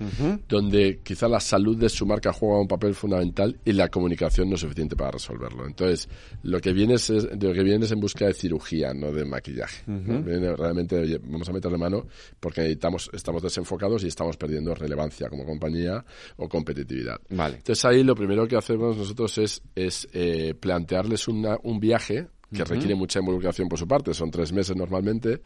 [0.47, 4.55] donde quizá la salud de su marca juega un papel fundamental y la comunicación no
[4.55, 5.65] es suficiente para resolverlo.
[5.65, 6.07] Entonces,
[6.43, 9.83] lo que viene es, lo que viene es en busca de cirugía, no de maquillaje.
[9.87, 12.07] realmente vamos a meterle mano
[12.39, 16.03] porque estamos, estamos desenfocados y estamos perdiendo relevancia como compañía
[16.37, 17.19] o competitividad.
[17.29, 17.57] Vale.
[17.57, 22.63] Entonces ahí lo primero que hacemos nosotros es, es eh, plantearles una, un viaje que
[22.63, 25.41] requiere mucha involucración por su parte, son tres meses normalmente,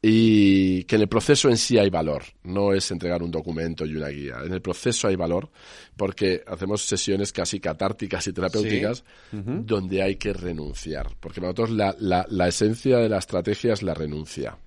[0.00, 3.94] y que en el proceso en sí hay valor, no es entregar un documento y
[3.94, 4.38] una guía.
[4.44, 5.50] En el proceso hay valor
[5.96, 11.94] porque hacemos sesiones casi catárticas y terapéuticas donde hay que renunciar, porque para nosotros la,
[11.98, 14.58] la, la, esencia de la estrategia es la renuncia,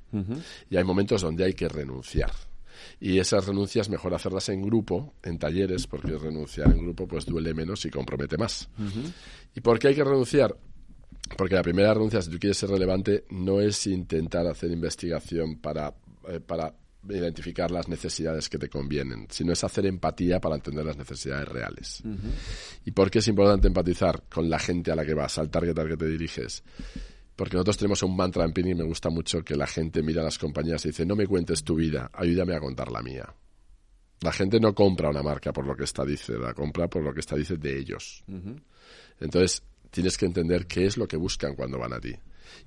[0.70, 2.32] y hay momentos donde hay que renunciar.
[3.00, 7.54] Y esas renuncias mejor hacerlas en grupo, en talleres, porque renunciar en grupo pues duele
[7.54, 8.70] menos y compromete más.
[9.56, 10.56] ¿Y por qué hay que renunciar?
[11.38, 15.94] Porque la primera renuncia, si tú quieres ser relevante, no es intentar hacer investigación para,
[16.28, 16.74] eh, para
[17.08, 22.04] identificar las necesidades que te convienen, sino es hacer empatía para entender las necesidades reales.
[22.86, 25.78] ¿Y por qué es importante empatizar con la gente a la que vas, al target
[25.78, 26.64] al que te diriges?
[27.36, 30.22] Porque nosotros tenemos un mantra en Pini y me gusta mucho que la gente mira
[30.22, 33.34] a las compañías y dice, no me cuentes tu vida, ayúdame a contar la mía.
[34.22, 37.14] La gente no compra una marca por lo que está dice, la compra por lo
[37.14, 38.26] que está dice de ellos.
[39.22, 42.14] Entonces, tienes que entender qué es lo que buscan cuando van a ti.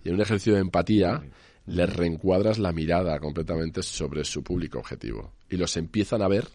[0.04, 1.22] Y en un ejercicio de empatía,
[1.66, 5.32] les reencuadras la mirada completamente sobre su público objetivo.
[5.48, 6.48] Y los empiezan a ver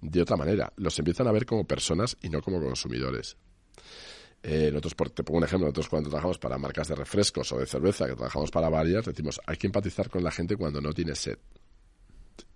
[0.00, 0.72] de otra manera.
[0.76, 3.36] Los empiezan a ver como personas y no como consumidores.
[4.42, 7.66] Eh, nosotros, te pongo un ejemplo, nosotros cuando trabajamos para marcas de refrescos o de
[7.66, 11.14] cerveza, que trabajamos para varias, decimos, hay que empatizar con la gente cuando no tiene
[11.14, 11.38] sed.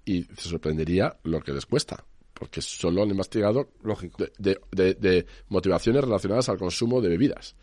[0.05, 2.05] Y se sorprendería lo que les cuesta,
[2.39, 4.25] porque solo han investigado Lógico.
[4.39, 7.57] De, de, motivaciones relacionadas al consumo de bebidas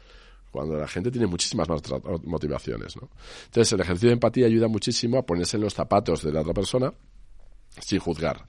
[0.52, 1.82] cuando la gente tiene muchísimas más
[2.24, 2.96] motivaciones.
[2.96, 3.10] ¿no?
[3.46, 6.54] Entonces, el ejercicio de empatía ayuda muchísimo a ponerse en los zapatos de la otra
[6.54, 6.94] persona
[7.80, 8.48] sin juzgar.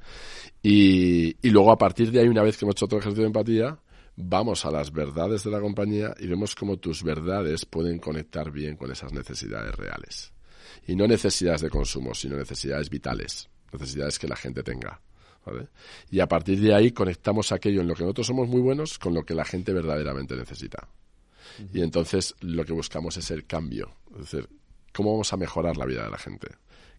[0.62, 3.28] Y, y luego, a partir de ahí, una vez que hemos hecho otro ejercicio de
[3.28, 3.78] empatía,
[4.16, 8.76] vamos a las verdades de la compañía y vemos cómo tus verdades pueden conectar bien
[8.76, 10.32] con esas necesidades reales.
[10.86, 15.00] Y no necesidades de consumo, sino necesidades vitales, necesidades que la gente tenga.
[16.10, 19.14] Y a partir de ahí conectamos aquello en lo que nosotros somos muy buenos con
[19.14, 20.88] lo que la gente verdaderamente necesita.
[21.72, 23.92] Y entonces lo que buscamos es el cambio.
[24.12, 24.48] Es decir,
[24.92, 26.48] ¿cómo vamos a mejorar la vida de la gente?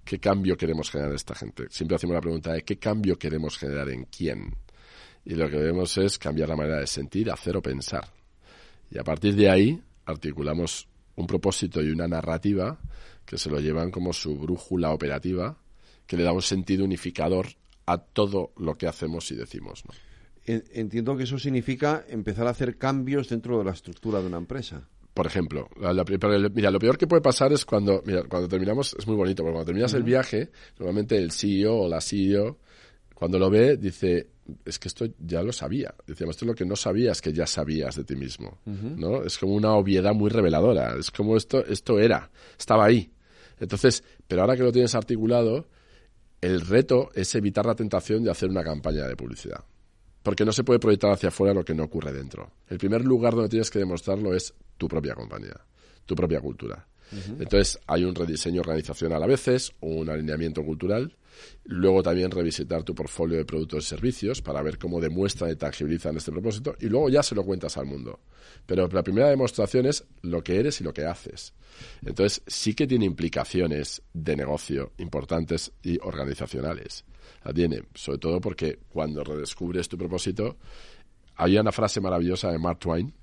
[0.03, 1.65] ¿Qué cambio queremos generar en esta gente?
[1.69, 4.55] Siempre hacemos la pregunta de ¿qué cambio queremos generar en quién?
[5.25, 8.07] Y lo que debemos es cambiar la manera de sentir, hacer o pensar.
[8.91, 12.77] Y a partir de ahí articulamos un propósito y una narrativa
[13.25, 15.57] que se lo llevan como su brújula operativa,
[16.05, 17.47] que le da un sentido unificador
[17.85, 19.83] a todo lo que hacemos y decimos.
[20.45, 24.87] Entiendo que eso significa empezar a hacer cambios dentro de la estructura de una empresa.
[25.13, 25.69] Por ejemplo,
[26.53, 29.53] mira, lo peor que puede pasar es cuando, mira, cuando terminamos, es muy bonito, porque
[29.53, 32.59] cuando terminas el viaje, normalmente el CEO o la CEO,
[33.13, 34.27] cuando lo ve, dice,
[34.65, 35.95] es que esto ya lo sabía.
[36.05, 39.23] Decíamos, esto es lo que no sabías que ya sabías de ti mismo, ¿no?
[39.23, 40.95] Es como una obviedad muy reveladora.
[40.99, 43.09] Es como esto, esto era, estaba ahí.
[43.57, 45.69] Entonces, pero ahora que lo tienes articulado,
[46.41, 49.63] el reto es evitar la tentación de hacer una campaña de publicidad.
[50.21, 52.51] Porque no se puede proyectar hacia afuera lo que no ocurre dentro.
[52.67, 55.59] El primer lugar donde tienes que demostrarlo es tu propia compañía,
[56.05, 56.87] tu propia cultura.
[57.11, 61.15] Entonces hay un rediseño organizacional a veces, un alineamiento cultural,
[61.65, 66.17] luego también revisitar tu portfolio de productos y servicios para ver cómo demuestran y tangibilizan
[66.17, 68.19] este propósito y luego ya se lo cuentas al mundo.
[68.65, 71.53] Pero la primera demostración es lo que eres y lo que haces.
[72.03, 77.05] Entonces sí que tiene implicaciones de negocio importantes y organizacionales.
[77.43, 80.57] La tiene, sobre todo porque cuando redescubres tu propósito,
[81.35, 83.13] había una frase maravillosa de Mark Twain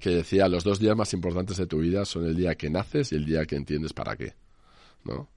[0.00, 3.12] que decía, los dos días más importantes de tu vida son el día que naces
[3.12, 4.34] y el día que entiendes para qué.
[5.04, 5.28] ¿no?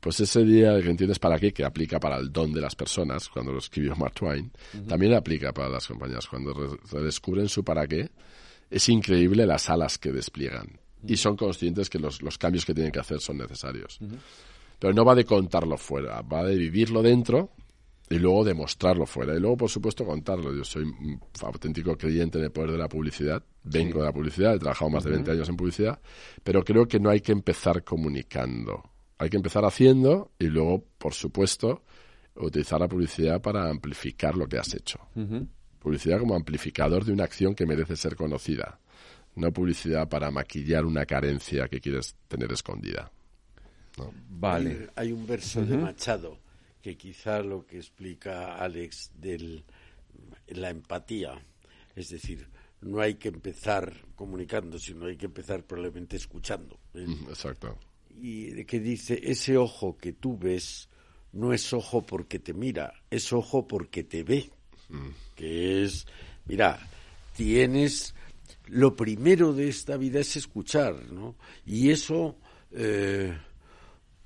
[0.00, 3.28] Pues ese día que entiendes para qué, que aplica para el don de las personas,
[3.28, 4.52] cuando lo escribió Mark Twain,
[4.86, 6.26] también aplica para las compañías.
[6.26, 8.10] Cuando redescubren su para qué,
[8.70, 10.78] es increíble las alas que despliegan.
[11.06, 13.98] Y son conscientes que los, los, cambios que tienen que hacer son necesarios.
[14.78, 17.50] Pero no va de contarlo fuera, va de vivirlo dentro
[18.08, 19.34] y luego demostrarlo fuera.
[19.34, 20.54] Y luego, por supuesto, contarlo.
[20.54, 23.42] Yo soy un auténtico creyente en el poder de la publicidad.
[23.62, 26.00] Vengo de la publicidad, he trabajado más de 20 años en publicidad,
[26.42, 28.82] pero creo que no hay que empezar comunicando.
[29.16, 31.82] Hay que empezar haciendo y luego, por supuesto,
[32.36, 34.98] utilizar la publicidad para amplificar lo que has hecho.
[35.78, 38.80] Publicidad como amplificador de una acción que merece ser conocida.
[39.36, 43.10] No publicidad para maquillar una carencia que quieres tener escondida.
[44.28, 44.88] Vale.
[44.94, 46.43] Hay, un verso de Machado
[46.84, 49.64] que quizá lo que explica Alex de
[50.48, 51.42] la empatía,
[51.96, 52.46] es decir,
[52.82, 56.78] no hay que empezar comunicando, sino hay que empezar probablemente escuchando.
[56.92, 57.78] Exacto.
[58.20, 60.90] Y que dice, ese ojo que tú ves
[61.32, 64.50] no es ojo porque te mira, es ojo porque te ve.
[65.34, 66.06] Que es,
[66.44, 66.86] mira,
[67.34, 68.14] tienes,
[68.66, 71.36] lo primero de esta vida es escuchar, ¿no?
[71.64, 72.36] Y eso...
[72.72, 73.34] Eh,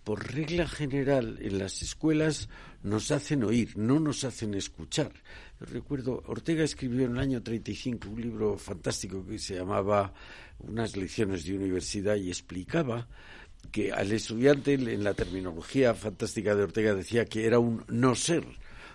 [0.09, 2.49] por regla general en las escuelas
[2.83, 5.13] nos hacen oír, no nos hacen escuchar.
[5.61, 10.15] recuerdo, Ortega escribió en el año 35 un libro fantástico que se llamaba
[10.61, 13.07] Unas lecciones de universidad y explicaba
[13.71, 18.45] que al estudiante en la terminología fantástica de Ortega decía que era un no ser,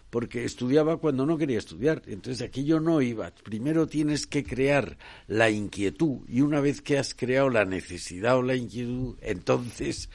[0.10, 2.02] porque estudiaba cuando no quería estudiar.
[2.08, 3.30] Entonces aquello no iba.
[3.44, 4.98] Primero tienes que crear
[5.28, 10.10] la inquietud y una vez que has creado la necesidad o la inquietud, entonces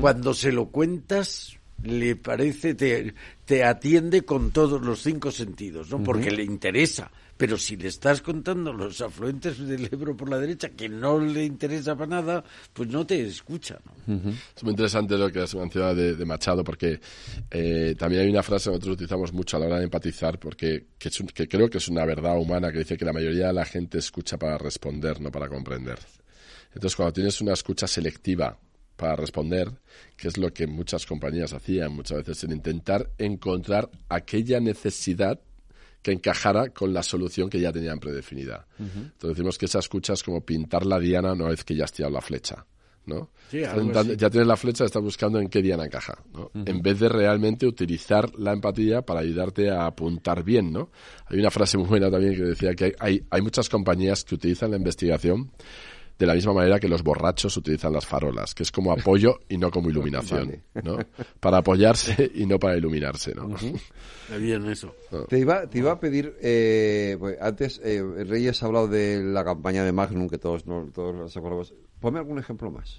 [0.00, 3.14] cuando se lo cuentas, le parece, te,
[3.44, 6.02] te atiende con todos los cinco sentidos, ¿no?
[6.02, 7.10] Porque le interesa.
[7.36, 11.44] Pero si le estás contando los afluentes del Ebro por la derecha, que no le
[11.44, 13.78] interesa para nada, pues no te escucha.
[13.84, 14.32] ¿no?
[14.56, 16.98] Es muy interesante lo que has mencionado de, Machado, porque
[17.48, 20.86] eh, también hay una frase que nosotros utilizamos mucho a la hora de empatizar, porque
[20.98, 23.64] que, que creo que es una verdad humana, que dice que la mayoría de la
[23.64, 26.00] gente escucha para responder, no para comprender.
[26.74, 28.58] Entonces, cuando tienes una escucha selectiva
[28.98, 29.70] para responder,
[30.16, 35.40] que es lo que muchas compañías hacían muchas veces, en intentar encontrar aquella necesidad
[36.02, 38.66] que encajara con la solución que ya tenían predefinida.
[38.78, 41.92] Entonces decimos que esa escucha es como pintar la diana una vez que ya has
[41.92, 42.66] tirado la flecha.
[43.06, 43.30] ¿no?
[43.50, 46.50] ya tienes la flecha, estás buscando en qué diana encaja, ¿no?
[46.66, 50.90] En vez de realmente utilizar la empatía para ayudarte a apuntar bien, ¿no?
[51.24, 54.72] Hay una frase muy buena también que decía que hay, hay muchas compañías que utilizan
[54.72, 55.50] la investigación
[56.18, 59.56] de la misma manera que los borrachos utilizan las farolas, que es como apoyo y
[59.56, 60.98] no como iluminación, ¿no?
[61.38, 63.54] Para apoyarse y no para iluminarse, ¿no?
[64.38, 64.94] bien eso.
[65.28, 69.44] Te, iba, te iba a pedir, eh, pues, antes eh, Reyes ha hablado de la
[69.44, 71.72] campaña de Magnum, que todos, no, todos nos acordamos.
[72.00, 72.98] Ponme algún ejemplo más,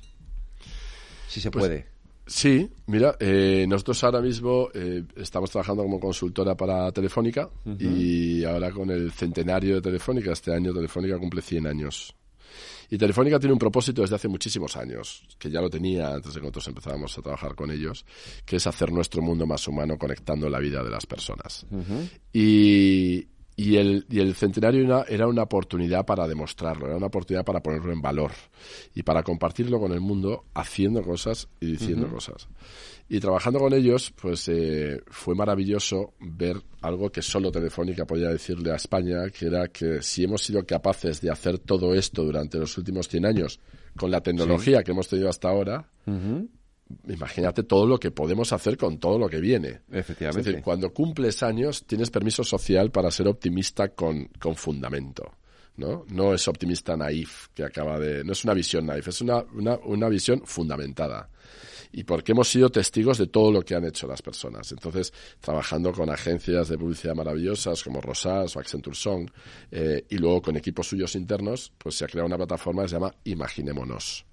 [1.27, 1.99] si se pues, puede.
[2.29, 8.69] Sí, mira, eh, nosotros ahora mismo eh, estamos trabajando como consultora para Telefónica y ahora
[8.69, 12.15] con el centenario de Telefónica, este año Telefónica cumple 100 años.
[12.89, 16.39] Y Telefónica tiene un propósito desde hace muchísimos años, que ya lo tenía antes de
[16.39, 18.05] que nosotros empezábamos a trabajar con ellos,
[18.45, 21.65] que es hacer nuestro mundo más humano conectando la vida de las personas.
[22.33, 23.27] Y,
[23.59, 27.91] y el, y el centenario era, una oportunidad para demostrarlo, era una oportunidad para ponerlo
[27.91, 28.31] en valor
[28.95, 32.47] y para compartirlo con el mundo haciendo cosas y diciendo cosas.
[33.11, 38.71] Y trabajando con ellos, pues eh, fue maravilloso ver algo que solo Telefónica podía decirle
[38.71, 42.77] a España, que era que si hemos sido capaces de hacer todo esto durante los
[42.77, 43.59] últimos 100 años
[43.97, 45.89] con la tecnología que hemos tenido hasta ahora,
[47.07, 49.81] imagínate todo lo que podemos hacer con todo lo que viene.
[49.91, 50.41] Efectivamente.
[50.41, 55.33] Es decir, cuando cumples años tienes permiso social para ser optimista con, con fundamento.
[55.77, 56.05] ¿no?
[56.09, 58.23] No es optimista naif que acaba de...
[58.23, 61.29] No es una visión naif, es una, una, una visión fundamentada.
[61.91, 64.71] Y porque hemos sido testigos de todo lo que han hecho las personas.
[64.71, 69.29] Entonces, trabajando con agencias de publicidad maravillosas como Rosas o Accenture Song,
[69.71, 72.95] eh, y luego con equipos suyos internos, pues se ha creado una plataforma que se
[72.95, 74.25] llama Imaginémonos.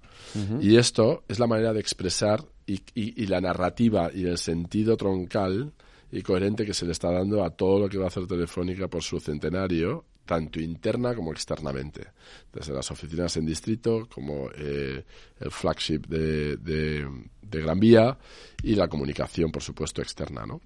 [0.59, 5.71] Y esto es la manera de expresar y, y, la narrativa y el sentido troncal
[6.11, 8.87] y coherente que se le está dando a todo lo que va a hacer Telefónica
[8.87, 12.07] por su centenario, tanto interna como externamente,
[12.53, 15.03] desde las oficinas en distrito como eh,
[15.39, 17.07] el flagship de, de,
[17.51, 18.17] Gran Vía
[18.63, 20.61] y la comunicación, por supuesto, externa, ¿no?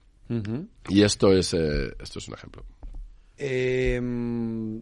[0.88, 2.63] Y esto es, eh, esto es un ejemplo.
[3.38, 4.82] Em,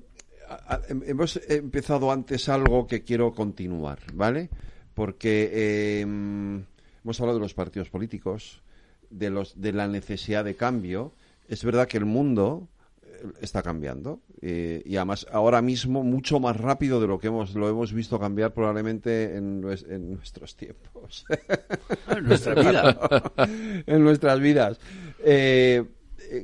[1.05, 4.49] hemos empezado antes algo que quiero continuar, ¿vale?
[4.93, 6.63] Porque em,
[7.03, 8.61] hemos hablado de los partidos políticos,
[9.09, 11.13] de, los, de la necesidad de cambio.
[11.47, 12.67] Es verdad que el mundo
[13.41, 14.22] está cambiando.
[14.41, 18.20] Eh, y además ahora mismo mucho más rápido de lo que hemos lo hemos visto
[18.20, 21.26] cambiar probablemente en, nuestros tiempos.
[22.09, 22.99] En nuestra vida.
[23.86, 24.80] En nuestras vidas.
[25.24, 25.84] Eh,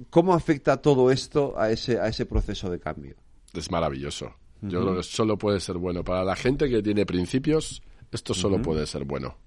[0.10, 3.16] cómo afecta todo esto a ese a ese proceso de cambio
[3.60, 4.34] es maravilloso.
[4.62, 6.04] Yo creo que solo puede ser bueno.
[6.04, 9.38] Para la gente que tiene principios esto solo puede ser bueno.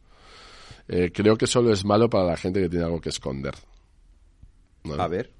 [0.87, 3.55] Eh, creo que solo es malo para la gente que tiene algo que esconder.
[4.99, 5.33] A ver.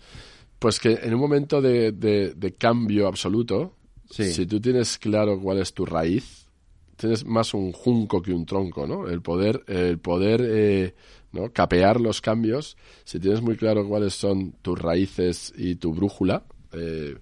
[0.59, 3.75] Pues que en un momento de, de, cambio absoluto,
[4.11, 6.49] si tú tienes claro cuál es tu raíz,
[6.97, 9.09] tienes más un junco que un tronco, ¿no?
[9.09, 10.95] El poder, el poder eh,
[11.33, 11.53] ¿no?
[11.53, 17.17] capear los cambios, si tienes muy claro cuáles son tus raíces y tu brújula, eh,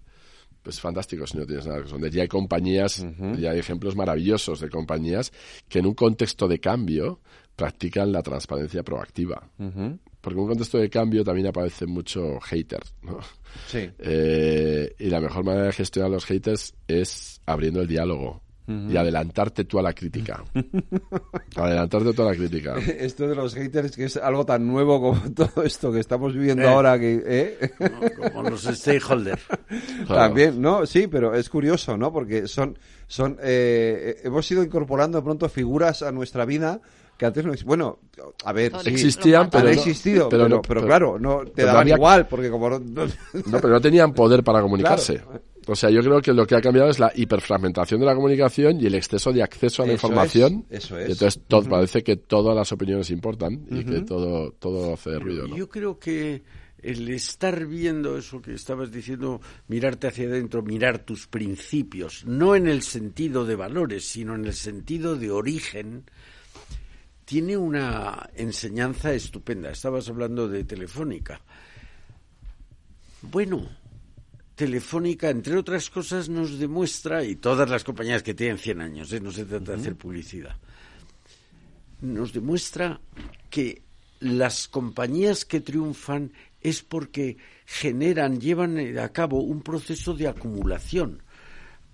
[0.62, 2.10] pues fantástico si no tienes nada que.
[2.10, 3.06] Ya hay compañías,
[3.38, 5.32] ya hay ejemplos maravillosos de compañías
[5.68, 7.20] que en un contexto de cambio
[7.54, 9.48] practican la transparencia proactiva.
[10.26, 12.80] Porque en un contexto de cambio también aparece mucho hater.
[13.00, 13.20] ¿no?
[13.68, 13.88] Sí.
[14.00, 18.42] Eh, y la mejor manera de gestionar los haters es abriendo el diálogo.
[18.66, 20.42] Y adelantarte tú a la crítica.
[21.54, 22.74] adelantarte tú a la crítica.
[22.98, 26.64] Esto de los haters que es algo tan nuevo como todo esto que estamos viviendo
[26.64, 26.68] eh.
[26.68, 27.70] ahora que ¿eh?
[28.32, 29.42] como los stakeholders.
[30.08, 32.12] También, no, sí, pero es curioso, ¿no?
[32.12, 36.80] Porque son son eh, hemos ido incorporando de pronto figuras a nuestra vida
[37.16, 37.98] que antes no bueno
[38.44, 42.70] a ver existían pero han existido pero, pero, claro no te daban igual porque como
[42.70, 42.78] no,
[43.46, 45.22] no, pero no tenían poder para comunicarse.
[45.68, 48.80] O sea yo creo que lo que ha cambiado es la hiperfragmentación de la comunicación
[48.80, 50.64] y el exceso de acceso a la información.
[50.70, 51.08] eso es.
[51.08, 55.46] y entonces todo, parece que todas las opiniones importan y que todo todo hace ruido
[55.46, 56.42] yo creo que
[56.86, 62.68] el estar viendo eso que estabas diciendo, mirarte hacia adentro, mirar tus principios, no en
[62.68, 66.04] el sentido de valores, sino en el sentido de origen,
[67.26, 69.70] tiene una enseñanza estupenda.
[69.70, 71.40] Estabas hablando de Telefónica.
[73.20, 73.68] Bueno,
[74.54, 79.20] Telefónica, entre otras cosas, nos demuestra, y todas las compañías que tienen 100 años, ¿eh?
[79.20, 80.56] no se trata de hacer publicidad,
[82.00, 83.00] nos demuestra
[83.50, 83.82] que
[84.20, 91.22] las compañías que triunfan es porque generan, llevan a cabo un proceso de acumulación.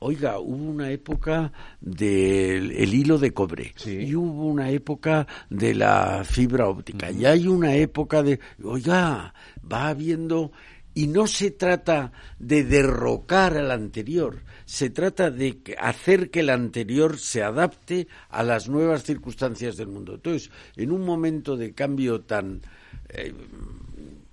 [0.05, 3.72] Oiga, hubo una época del hilo de cobre.
[3.86, 7.11] Y hubo una época de la fibra óptica.
[7.12, 9.32] Y hay una época de, oiga,
[9.70, 10.50] va habiendo
[10.94, 17.18] y no se trata de derrocar al anterior, se trata de hacer que el anterior
[17.18, 20.14] se adapte a las nuevas circunstancias del mundo.
[20.14, 22.61] Entonces, en un momento de cambio tan
[23.09, 23.32] eh,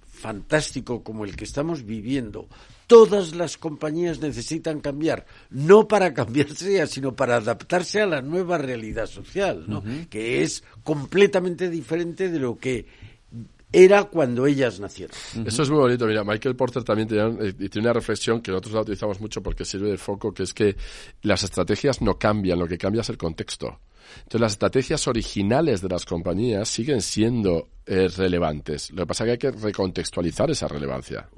[0.08, 2.50] fantástico como el que estamos viviendo,
[2.90, 9.06] todas las compañías necesitan cambiar, no para cambiarse, sino para adaptarse a la nueva realidad
[9.06, 9.84] social, ¿no?
[10.10, 12.88] que es completamente diferente de lo que
[13.72, 15.16] era cuando ellas nacieron.
[15.46, 16.08] Eso es muy bonito.
[16.08, 19.92] Mira, Michael Porter también tiene, tiene, una reflexión que nosotros la utilizamos mucho porque sirve
[19.92, 20.76] de foco, que es que
[21.22, 23.80] las estrategias no cambian, lo que cambia es el contexto.
[24.24, 28.90] Entonces, las estrategias originales de las compañías siguen siendo eh, relevantes.
[28.90, 31.30] Lo que pasa es que hay que recontextualizar esa relevancia,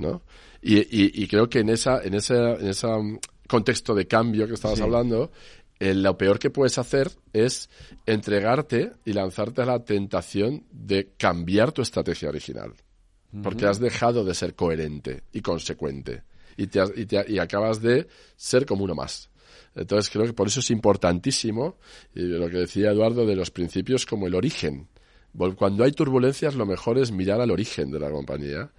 [0.00, 0.22] ¿no?
[0.62, 4.80] Y, creo que en esa, en ese, en ese um, contexto de cambio que estabas
[4.80, 5.30] hablando,
[5.78, 7.70] eh, lo peor que puedes hacer es
[8.04, 12.74] entregarte y lanzarte a la tentación de cambiar tu estrategia original.
[13.42, 16.24] Porque has dejado de ser coherente y consecuente.
[16.56, 16.68] Y,
[17.32, 19.30] y, acabas de ser como uno más.
[19.76, 21.78] Entonces creo que por eso es importantísimo
[22.12, 24.88] y lo que decía Eduardo de los principios como el origen.
[25.56, 28.70] Cuando hay turbulencias, lo mejor es mirar al origen de la compañía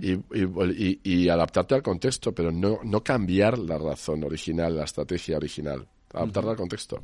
[0.00, 5.86] y, adaptarte al contexto, pero no, no cambiar la razón original, la estrategia original.
[6.12, 7.02] Adaptarla al contexto.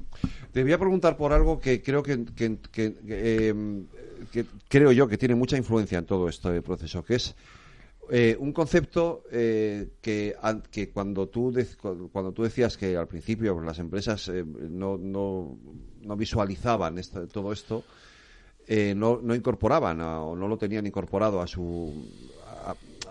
[0.50, 3.86] Te voy a preguntar por algo que creo que, em,
[4.32, 7.34] que, creo yo que tiene mucha influencia en todo este proceso, que es
[8.11, 10.34] eh, un concepto eh, que,
[10.70, 11.55] que cuando tú
[12.12, 15.59] cuando tú decías que al principio las empresas eh, no, no,
[16.02, 17.00] no, visualizaban
[17.32, 17.84] todo esto
[18.67, 21.93] eh, no, no incorporaban o no lo tenían incorporado a su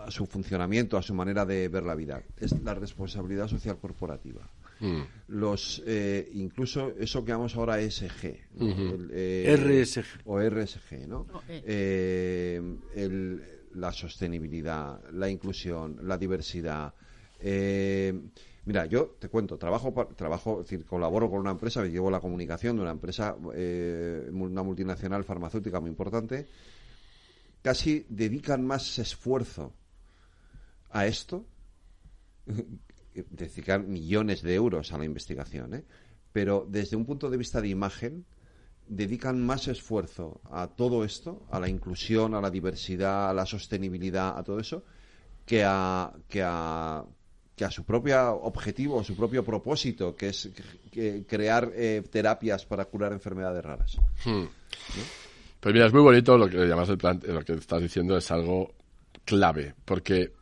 [0.06, 2.22] a, su funcionamiento, a su manera de ver la vida.
[2.38, 4.42] Es la responsabilidad social corporativa.
[4.80, 5.02] Mm.
[5.30, 8.38] Los eh, incluso eso que llamamos ahora ESG,
[9.12, 11.26] eh, RSG o RSG, ¿no?
[11.48, 13.44] el,
[13.76, 16.94] la sostenibilidad, la inclusión, la diversidad.
[18.66, 22.22] Mira, yo te cuento, trabajo, trabajo, es decir, colaboro con una empresa, me llevo la
[22.22, 26.48] comunicación de una empresa, eh, una multinacional farmacéutica muy importante,
[27.62, 29.74] casi dedican más esfuerzo
[30.92, 31.46] a esto,
[33.14, 35.84] dedican millones de euros a la investigación, ¿eh?
[36.32, 38.26] pero desde un punto de vista de imagen,
[38.88, 44.38] dedican más esfuerzo a todo esto, a la inclusión, a la diversidad, a la sostenibilidad,
[44.38, 44.84] a todo eso,
[45.46, 47.06] que a, que a
[47.64, 50.50] que a su propio objetivo, a su propio propósito, que es
[51.28, 53.98] crear eh, terapias para curar enfermedades raras.
[54.26, 54.44] Hmm.
[55.62, 58.30] Pues mira, es muy bonito lo que llamas el plan, lo que estás diciendo es
[58.32, 58.74] algo
[59.24, 60.34] clave, porque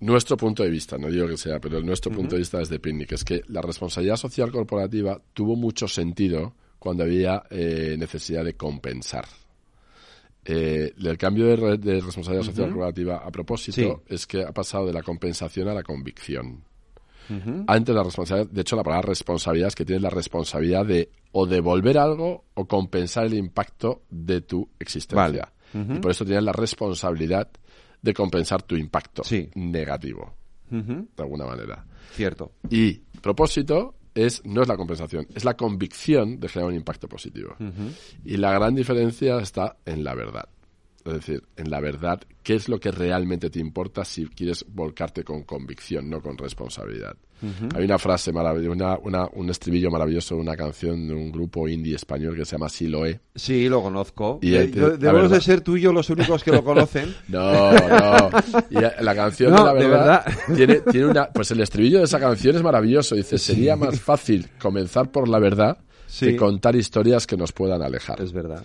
[0.00, 3.12] nuestro punto de vista, no digo que sea, pero nuestro punto de vista desde Picnic
[3.12, 9.26] es que la responsabilidad social corporativa tuvo mucho sentido cuando había eh, necesidad de compensar.
[10.42, 15.02] Eh, el cambio de, responsabilidad social corporativa a propósito es que ha pasado de la
[15.02, 16.64] compensación a la convicción.
[17.66, 21.46] Antes la responsabilidad, de hecho la palabra responsabilidad es que tienes la responsabilidad de o
[21.46, 25.52] devolver algo o compensar el impacto de tu existencia.
[25.72, 27.48] Y por eso tienes la responsabilidad
[28.02, 29.22] de compensar tu impacto
[29.54, 30.34] negativo,
[30.68, 31.84] de alguna manera.
[32.12, 32.52] Cierto.
[32.68, 37.54] Y propósito es, no es la compensación, es la convicción de generar un impacto positivo.
[38.24, 40.48] Y la gran diferencia está en la verdad.
[41.04, 45.24] Es decir, en la verdad, ¿qué es lo que realmente te importa si quieres volcarte
[45.24, 47.16] con convicción, no con responsabilidad?
[47.74, 51.94] Hay una frase maravillosa, una, un estribillo maravilloso de una canción de un grupo indie
[51.94, 53.18] español que se llama Siloé.
[53.34, 54.40] Sí, lo conozco.
[54.42, 57.14] Y debemos de ser tú y yo los únicos que lo conocen.
[57.28, 58.30] no, no.
[58.68, 60.24] Y la canción, de la verdad,
[60.54, 61.30] Tiene, tiene una...
[61.40, 63.14] Pues el estribillo de esa canción es maravilloso.
[63.14, 65.78] Dice, sería más fácil comenzar por la verdad
[66.18, 68.20] que contar historias que nos puedan alejar.
[68.20, 68.64] Es verdad.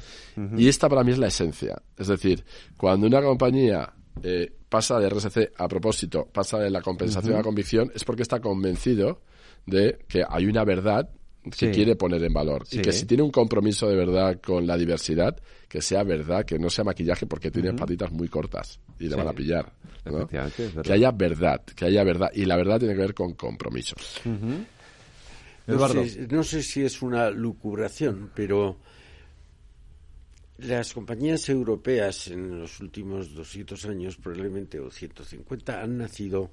[0.57, 1.81] Y esta para mí es la esencia.
[1.97, 2.43] Es decir,
[2.77, 3.93] cuando una compañía
[4.23, 8.39] eh, pasa de RSC a propósito, pasa de la compensación a convicción, es porque está
[8.39, 9.21] convencido
[9.65, 11.09] de que hay una verdad
[11.51, 12.65] que quiere poner en valor.
[12.71, 15.37] Y que si tiene un compromiso de verdad con la diversidad,
[15.67, 19.27] que sea verdad, que no sea maquillaje porque tiene patitas muy cortas y le van
[19.27, 19.71] a pillar.
[20.83, 22.29] Que haya verdad, que haya verdad.
[22.33, 23.95] Y la verdad tiene que ver con compromiso.
[25.67, 28.77] No sé, si es una lucubración, pero
[30.57, 36.51] las compañías europeas en los últimos 200 años, probablemente, o 150, han nacido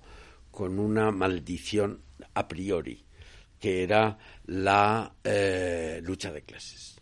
[0.50, 2.00] con una maldición
[2.34, 3.04] a priori,
[3.60, 6.96] que era la eh, lucha de clases.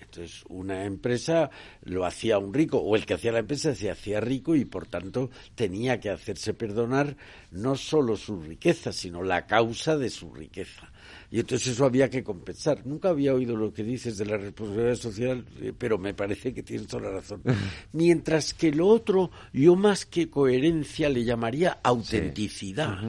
[0.00, 1.50] Entonces, una empresa
[1.82, 4.88] lo hacía un rico, o el que hacía la empresa se hacía rico y, por
[4.88, 7.16] tanto, tenía que hacerse perdonar
[7.52, 10.89] no solo su riqueza, sino la causa de su riqueza
[11.30, 12.84] y entonces eso había que compensar.
[12.84, 16.62] Nunca había oído lo que dices de la responsabilidad social, eh, pero me parece que
[16.62, 17.42] tienes toda la razón.
[17.92, 23.00] Mientras que lo otro, yo más que coherencia le llamaría autenticidad.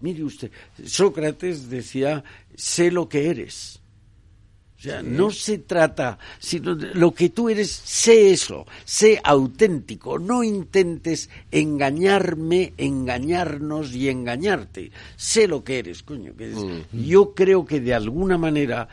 [0.00, 0.50] Mire usted,
[0.84, 2.24] Sócrates decía,
[2.54, 3.82] sé lo que eres.
[4.86, 10.44] Sea, no se trata, sino de lo que tú eres, sé eso, sé auténtico, no
[10.44, 14.92] intentes engañarme, engañarnos y engañarte.
[15.16, 16.36] Sé lo que eres, coño.
[16.36, 17.02] Que mm.
[17.04, 18.88] Yo creo que de alguna manera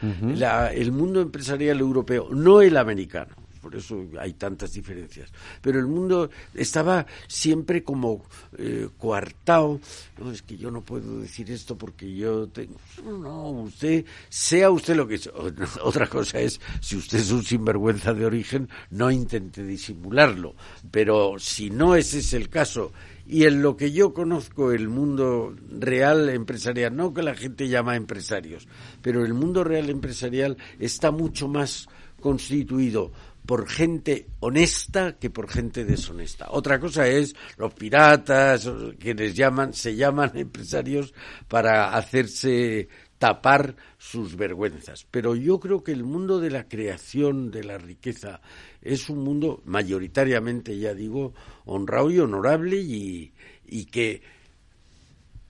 [0.73, 5.31] el mundo empresarial europeo, no el americano, por eso hay tantas diferencias.
[5.61, 8.25] Pero el mundo estaba siempre como
[8.57, 9.79] eh, coartado.
[10.19, 12.75] No, es que yo no puedo decir esto porque yo tengo.
[13.01, 15.29] No, usted, sea usted lo que es.
[15.81, 20.55] Otra cosa es, si usted es un sinvergüenza de origen, no intente disimularlo.
[20.91, 22.91] Pero si no ese es el caso
[23.25, 27.95] y en lo que yo conozco el mundo real empresarial, no que la gente llama
[27.95, 28.67] empresarios,
[29.01, 31.87] pero el mundo real empresarial está mucho más
[32.19, 33.11] constituido
[33.45, 36.47] por gente honesta que por gente deshonesta.
[36.51, 38.69] Otra cosa es los piratas,
[38.99, 41.13] quienes llaman, se llaman empresarios
[41.47, 42.87] para hacerse
[43.17, 45.05] tapar sus vergüenzas.
[45.09, 48.41] Pero yo creo que el mundo de la creación de la riqueza
[48.81, 51.33] es un mundo mayoritariamente, ya digo,
[51.65, 53.33] honrado y honorable y,
[53.65, 54.21] y que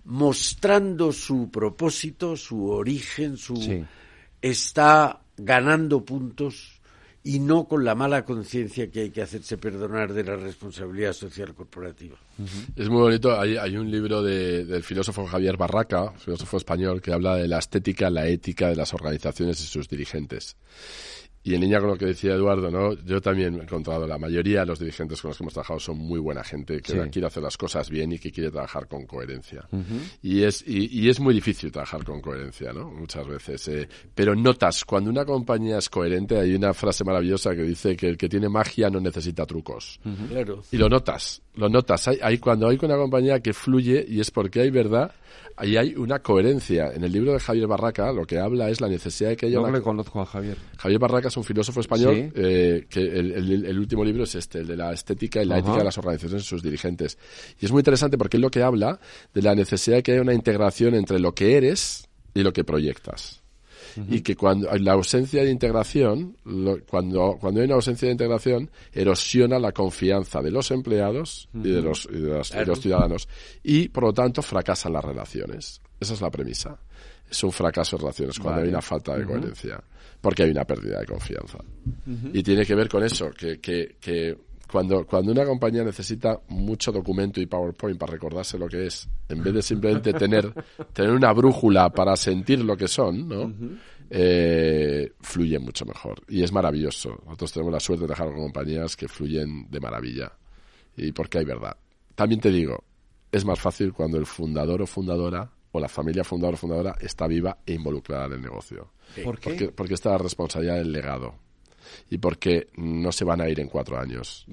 [0.05, 3.85] mostrando su propósito, su origen, su
[4.41, 6.72] está ganando puntos
[7.23, 11.53] y no con la mala conciencia que hay que hacerse perdonar de la responsabilidad social
[11.53, 12.17] corporativa.
[12.75, 17.37] Es muy bonito, hay, hay un libro del filósofo Javier Barraca, filósofo español, que habla
[17.37, 20.57] de la estética, la ética de las organizaciones y sus dirigentes.
[21.45, 22.93] Y en línea con lo que decía Eduardo, ¿no?
[23.03, 25.97] Yo también he encontrado la mayoría de los dirigentes con los que hemos trabajado son
[25.97, 29.67] muy buena gente, que quiere hacer las cosas bien y que quiere trabajar con coherencia.
[30.21, 32.89] y, es, y, es muy difícil trabajar con coherencia, ¿no?
[32.91, 33.67] Muchas veces.
[33.67, 38.07] Eh, pero notas, cuando una compañía es coherente, hay una frase maravillosa que dice que
[38.07, 39.99] el que tiene magia no necesita trucos.
[40.29, 40.63] Claro.
[40.71, 42.07] Y lo notas, lo notas.
[42.07, 45.11] Hay, hay, cuando hay una compañía que fluye y es porque hay verdad
[45.57, 46.91] ahí hay una coherencia.
[46.93, 49.59] En el libro de Javier Barraca lo que habla es la necesidad de que haya...
[49.59, 50.57] No le conozco a Javier.
[50.77, 54.77] Javier Barraca es un filósofo español eh, que el, último libro es este, el de
[54.77, 57.17] la estética y la ética de las organizaciones y sus dirigentes.
[57.59, 58.99] Y es muy interesante porque es lo que habla
[59.33, 62.63] de la necesidad de que haya una integración entre lo que eres y lo que
[62.63, 63.42] proyectas
[64.09, 66.37] y que cuando hay la ausencia de integración,
[66.87, 71.81] cuando, cuando hay una ausencia de integración, erosiona la confianza de los empleados y, de
[71.81, 73.27] los, y de los, ciudadanos.
[73.63, 75.81] Y, por lo tanto, fracasan las relaciones.
[75.99, 76.77] Esa es la premisa.
[77.29, 79.81] Es un fracaso de relaciones cuando hay una falta de coherencia,
[80.21, 81.57] porque hay una pérdida de confianza.
[82.33, 84.37] Y tiene que ver con eso, que, que, que
[84.73, 89.43] cuando, cuando una compañía necesita mucho documento y PowerPoint para recordarse lo que es, en
[89.43, 90.51] vez de simplemente tener,
[90.93, 93.53] tener una brújula para sentir lo que son, ¿no?
[94.09, 96.23] Eh, fluye mucho mejor.
[96.27, 97.21] Y es maravilloso.
[97.23, 100.31] Nosotros tenemos la suerte de trabajar con compañías que fluyen de maravilla.
[100.97, 101.77] Y porque hay verdad.
[102.15, 102.83] También te digo,
[103.31, 107.27] es más fácil cuando el fundador o fundadora o la familia fundador o fundadora está
[107.27, 108.93] viva e involucrada en el negocio.
[109.23, 109.49] ¿Por qué?
[109.51, 111.42] Porque, porque está la responsabilidad del legado
[112.09, 114.45] y porque no se van a ir en cuatro años.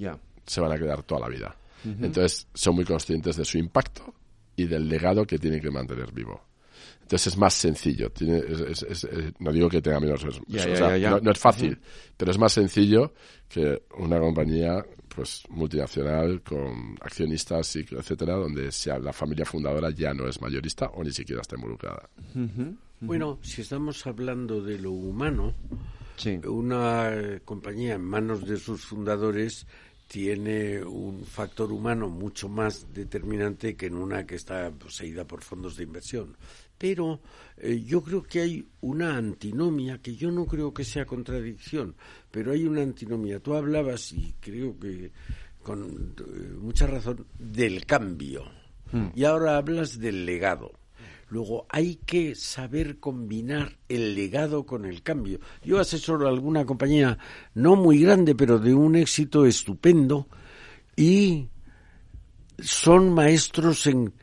[0.45, 1.55] Se van a quedar toda la vida.
[1.83, 4.13] Entonces, son muy conscientes de su impacto
[4.55, 6.41] y del legado que tienen que mantener vivo.
[7.11, 8.09] Entonces es más sencillo.
[8.11, 8.41] Tiene,
[9.39, 10.23] no digo que tenga menos.
[10.23, 11.77] no, es fácil,
[12.15, 13.13] pero es más sencillo
[13.49, 18.69] que una compañía pues multinacional con accionistas y etcétera, donde
[19.01, 22.09] la familia fundadora ya no es mayorista o ni siquiera está involucrada.
[23.01, 25.53] Bueno, si estamos hablando de lo humano,
[26.45, 29.65] una eh, compañía en manos de sus fundadores
[30.07, 35.77] tiene un factor humano mucho más determinante que en una que está poseída por fondos
[35.77, 36.35] de inversión.
[36.77, 37.21] Pero
[37.57, 41.95] eh, yo creo que hay una antinomia, que yo no creo que sea contradicción,
[42.29, 43.39] pero hay una antinomia.
[43.39, 45.11] Tú hablabas, y creo que
[45.63, 48.43] con eh, mucha razón, del cambio.
[48.91, 49.09] Hmm.
[49.15, 50.73] Y ahora hablas del legado.
[51.31, 55.39] Luego hay que saber combinar el legado con el cambio.
[55.63, 57.17] Yo asesoro a alguna compañía
[57.53, 60.27] no muy grande, pero de un éxito estupendo
[60.97, 61.47] y
[62.59, 64.13] son maestros en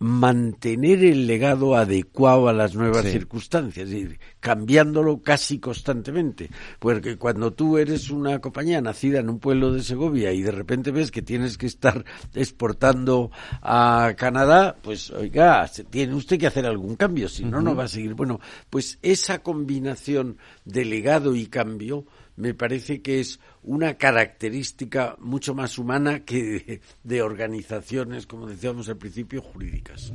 [0.00, 4.08] mantener el legado adecuado a las nuevas circunstancias, y
[4.40, 6.48] cambiándolo casi constantemente.
[6.78, 10.90] Porque cuando tú eres una compañía nacida en un pueblo de Segovia y de repente
[10.90, 12.02] ves que tienes que estar
[12.34, 13.30] exportando
[13.60, 17.88] a Canadá, pues oiga, tiene usted que hacer algún cambio, si no, no va a
[17.88, 18.14] seguir.
[18.14, 18.40] Bueno,
[18.70, 25.78] pues esa combinación de legado y cambio me parece que es una característica mucho más
[25.78, 30.12] humana que de, organizaciones, como decíamos al principio, jurídicas.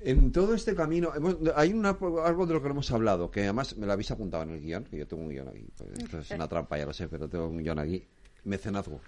[0.00, 1.12] En todo este camino,
[1.56, 1.90] hay una,
[2.24, 4.84] algo de lo que hemos hablado, que además me lo habéis apuntado en el guion,
[4.84, 5.66] que yo tengo un guion aquí.
[5.76, 8.04] Pues esto es una trampa, ya lo sé, pero tengo un guion aquí.
[8.44, 9.00] Mecenazgo.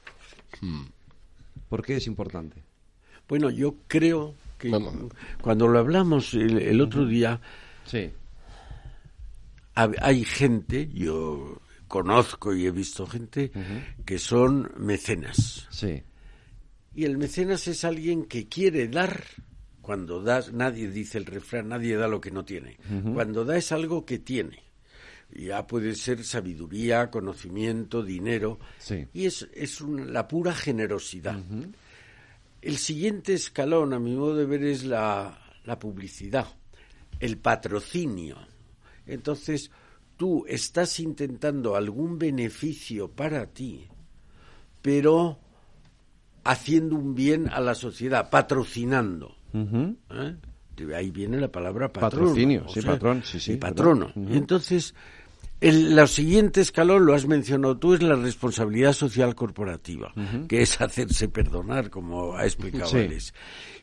[0.60, 0.82] Hmm.
[1.68, 2.62] ¿Por qué es importante?
[3.28, 4.72] Bueno, yo creo que
[5.40, 7.40] cuando lo hablamos el, otro día,
[7.84, 8.10] sí
[9.74, 13.50] hay gente, yo conozco y he visto gente
[14.04, 15.66] que son mecenas.
[15.70, 16.02] Sí.
[16.94, 19.24] Y el mecenas es alguien que quiere dar.
[19.80, 22.78] Cuando das, nadie dice el refrán, nadie da lo que no tiene.
[23.14, 24.62] Cuando da es algo que tiene.
[25.32, 28.58] Ya puede ser sabiduría, conocimiento, dinero.
[29.12, 31.40] Y es, es la pura generosidad.
[32.60, 36.46] El siguiente escalón, a mi modo de ver, es la, la publicidad,
[37.18, 38.36] el patrocinio.
[39.06, 39.70] Entonces,
[40.16, 43.88] tú estás intentando algún beneficio para ti,
[44.82, 45.38] pero
[46.44, 49.36] haciendo un bien a la sociedad, patrocinando.
[49.52, 50.36] ¿Eh?
[50.96, 53.56] ahí viene la palabra patrocinio, sí, patrón, sí, sí.
[53.56, 54.12] patrono.
[54.16, 54.94] Entonces,
[55.60, 60.12] el siguiente escalón, lo has mencionado tú, es la responsabilidad social corporativa,
[60.48, 63.34] que es hacerse perdonar, como ha explicado Alex.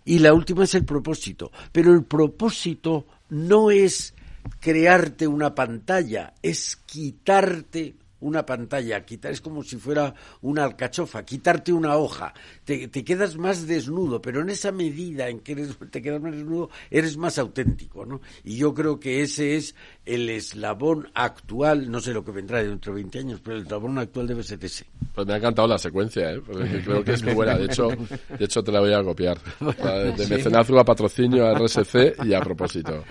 [0.04, 1.52] Y la última es el propósito.
[1.72, 4.16] Pero el propósito no es
[4.60, 11.72] crearte una pantalla, es quitarte una pantalla, quitar, es como si fuera una alcachofa, quitarte
[11.72, 12.34] una hoja,
[12.66, 16.70] te, quedas más desnudo, pero en esa medida en que eres, te quedas más desnudo,
[16.90, 18.22] eres más auténtico, ¿no?
[18.44, 22.94] Y yo creo que ese es el eslabón actual, no sé lo que vendrá dentro
[22.94, 24.86] de 20 años, pero el eslabón actual debe ser ese.
[25.14, 26.42] Pues me ha encantado la secuencia, ¿eh?
[26.84, 29.38] creo que es muy buena, de hecho, de hecho te la voy a copiar.
[29.60, 33.04] de mecenazgo a patrocinio, a RSC y a propósito.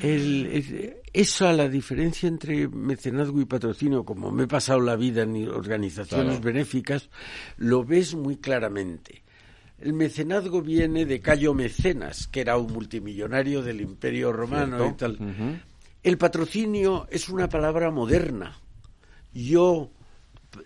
[0.00, 5.48] El, Esa, la diferencia entre mecenazgo y patrocinio, como me he pasado la vida en
[5.48, 7.08] organizaciones benéficas,
[7.56, 9.22] lo ves muy claramente.
[9.78, 15.62] El mecenazgo viene de Cayo Mecenas, que era un multimillonario del Imperio Romano y tal.
[16.02, 18.58] El patrocinio es una palabra moderna.
[19.32, 19.92] Yo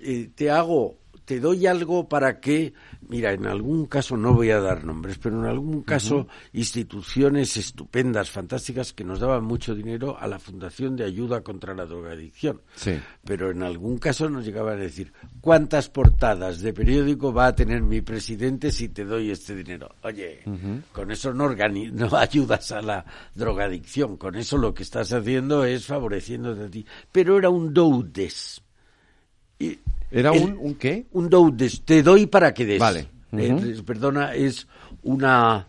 [0.00, 0.96] eh, te hago
[1.28, 2.72] te doy algo para que,
[3.06, 8.30] mira, en algún caso, no voy a dar nombres, pero en algún caso, instituciones estupendas,
[8.30, 12.62] fantásticas, que nos daban mucho dinero a la Fundación de Ayuda contra la Drogadicción.
[12.76, 12.98] Sí.
[13.26, 15.12] Pero en algún caso nos llegaban a decir,
[15.42, 19.96] ¿cuántas portadas de periódico va a tener mi presidente si te doy este dinero?
[20.04, 20.40] Oye,
[20.92, 23.04] con eso no, no ayudas a la
[23.34, 26.86] drogadicción, con eso lo que estás haciendo es favoreciéndote a ti.
[27.12, 28.62] Pero era un doudes.
[29.58, 29.78] Y
[30.10, 31.06] ¿Era un, un qué?
[31.12, 32.78] Un doudes, te doy para que des.
[32.78, 33.08] Vale.
[33.32, 34.66] Eh, perdona, es
[35.02, 35.66] una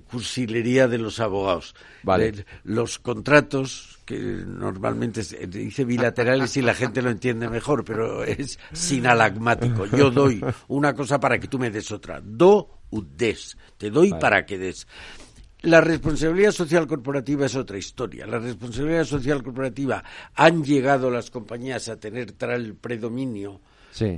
[0.00, 1.74] cursilería de los abogados.
[2.02, 2.44] Vale.
[2.64, 8.58] los contratos, que normalmente se dice bilaterales y la gente lo entiende mejor, pero es
[8.72, 9.86] sinalagmático.
[9.86, 12.20] Yo doy una cosa para que tú me des otra.
[12.20, 13.56] Do ut des.
[13.76, 14.86] Te doy para que des.
[15.62, 18.26] La responsabilidad social corporativa es otra historia.
[18.26, 20.02] La responsabilidad social corporativa
[20.34, 23.60] han llegado las compañías a tener tal predominio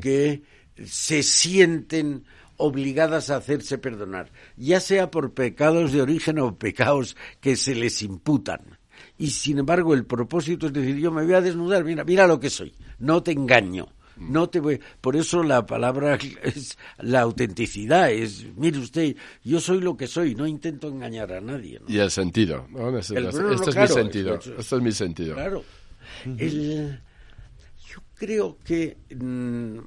[0.00, 0.42] que
[0.84, 2.24] se sienten
[2.56, 8.02] obligadas a hacerse perdonar, ya sea por pecados de origen o pecados que se les
[8.02, 8.78] imputan.
[9.18, 12.40] Y sin embargo, el propósito es decir, yo me voy a desnudar, mira, mira lo
[12.40, 13.88] que soy, no te engaño.
[14.16, 19.80] No te voy, por eso la palabra es la autenticidad, es, mire usted, yo soy
[19.80, 21.80] lo que soy, no intento engañar a nadie.
[21.88, 22.64] Y el sentido,
[22.96, 25.34] este, es mi sentido, este es mi sentido.
[25.34, 25.64] Claro.
[26.38, 27.00] El,
[28.24, 29.78] creo que mm,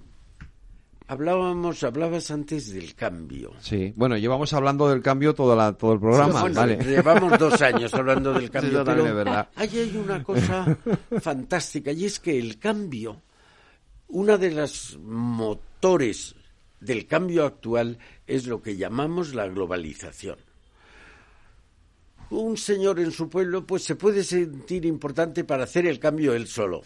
[1.07, 3.53] hablábamos, hablabas antes del cambio.
[3.59, 6.47] Sí, bueno, llevamos hablando del cambio todo, la, todo el programa.
[6.47, 9.49] Llevamos dos años hablando del cambio, pero verdad.
[9.55, 10.77] ahí hay una cosa
[11.19, 13.23] fantástica y es que el cambio,
[14.09, 16.35] una de las motores
[16.79, 20.37] del cambio actual es lo que llamamos la globalización.
[22.29, 26.45] Un señor en su pueblo pues se puede sentir importante para hacer el cambio él
[26.45, 26.83] solo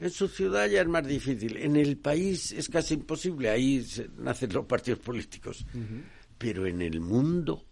[0.00, 1.56] en su ciudad ya es más difícil.
[1.56, 3.50] En el país es casi imposible.
[3.50, 3.84] Ahí
[4.18, 5.64] nacen los partidos políticos.
[6.36, 7.64] Pero en el mundo,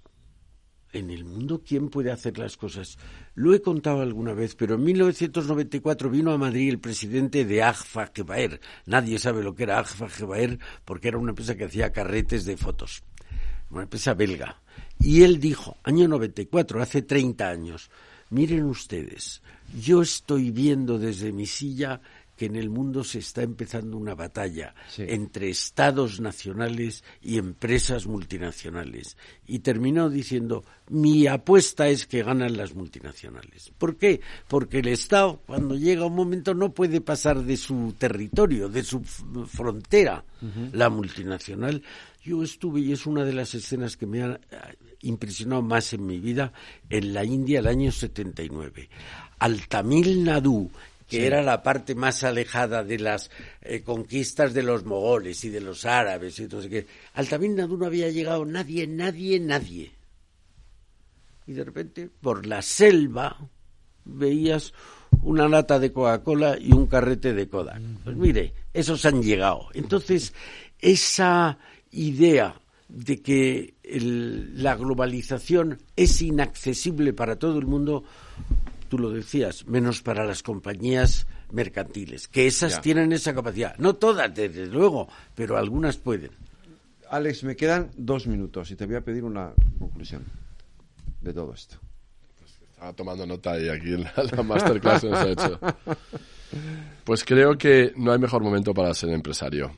[0.93, 2.97] en el mundo, ¿quién puede hacer las cosas?
[3.35, 8.11] Lo he contado alguna vez, pero en 1994 vino a Madrid el presidente de Agfa
[8.15, 8.61] Gebaer.
[8.87, 12.57] Nadie sabe lo que era Agfa Gebaer porque era una empresa que hacía carretes de
[12.57, 13.03] fotos.
[13.71, 14.63] Una empresa belga.
[15.01, 17.91] Y él dijo, año 94, hace 30 años,
[18.33, 19.43] miren ustedes,
[19.79, 22.01] yo estoy viendo desde mi silla
[22.37, 29.17] que en el mundo se está empezando una batalla entre estados nacionales y empresas multinacionales.
[29.47, 33.71] Y terminó diciendo, mi apuesta es que ganan las multinacionales.
[33.77, 34.23] ¿Por qué?
[34.49, 39.03] Porque el Estado, cuando llega un momento, no puede pasar de su territorio, de su
[39.03, 40.25] frontera,
[40.73, 41.83] la multinacional.
[42.23, 44.39] Yo estuve, y es una de las escenas que me ha
[45.01, 46.53] impresionado más en mi vida,
[46.89, 48.89] en la India el año 79
[49.43, 50.71] al Tamil Nadu,
[51.09, 53.29] que era la parte más alejada de las
[53.61, 57.77] eh, conquistas de los mogoles y de los árabes y todo que al Tamil Nadu
[57.77, 59.91] no había llegado nadie, nadie, nadie.
[61.49, 63.37] Y de repente, por la selva,
[64.05, 64.73] veías
[65.23, 67.83] una lata de Coca-Cola y un carrete de Kodak.
[68.05, 69.71] Pues mire, esos han llegado.
[69.75, 70.33] Entonces,
[70.79, 71.59] esa
[71.93, 78.05] idea de que la globalización es inaccesible para todo el mundo,
[78.89, 83.77] tú lo decías, menos para las compañías mercantiles, que esas tienen esa capacidad.
[83.79, 86.31] No todas, desde luego, pero algunas pueden.
[87.09, 90.25] Alex, me quedan dos minutos y te voy a pedir una conclusión
[91.21, 91.77] de todo esto.
[92.39, 95.61] Pues estaba tomando nota y aquí en la, masterclass nos ha hecho.
[97.05, 99.75] Pues creo que no hay mejor momento para ser empresario.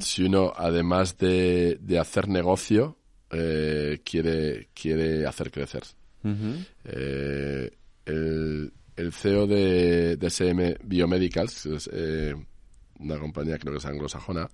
[0.00, 2.96] Si uno, además de, hacer negocio,
[3.30, 5.82] eh, quiere, quiere hacer crecer.
[8.04, 12.34] El, el CEO de, de, SM Biomedicals, es, eh,
[12.98, 14.48] una compañía creo que es anglosajona,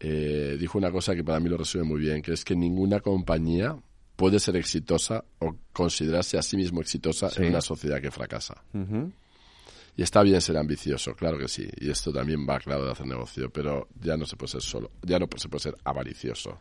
[0.00, 3.00] eh, dijo una cosa que para mí lo resume muy bien, que es que ninguna
[3.00, 3.76] compañía
[4.16, 8.62] puede ser exitosa o considerarse a sí mismo exitosa en una sociedad que fracasa.
[9.98, 11.68] Y está bien ser ambicioso, claro que sí.
[11.80, 14.92] Y esto también va claro de hacer negocio, pero ya no se puede ser solo,
[15.02, 16.56] ya no se puede ser avaricioso.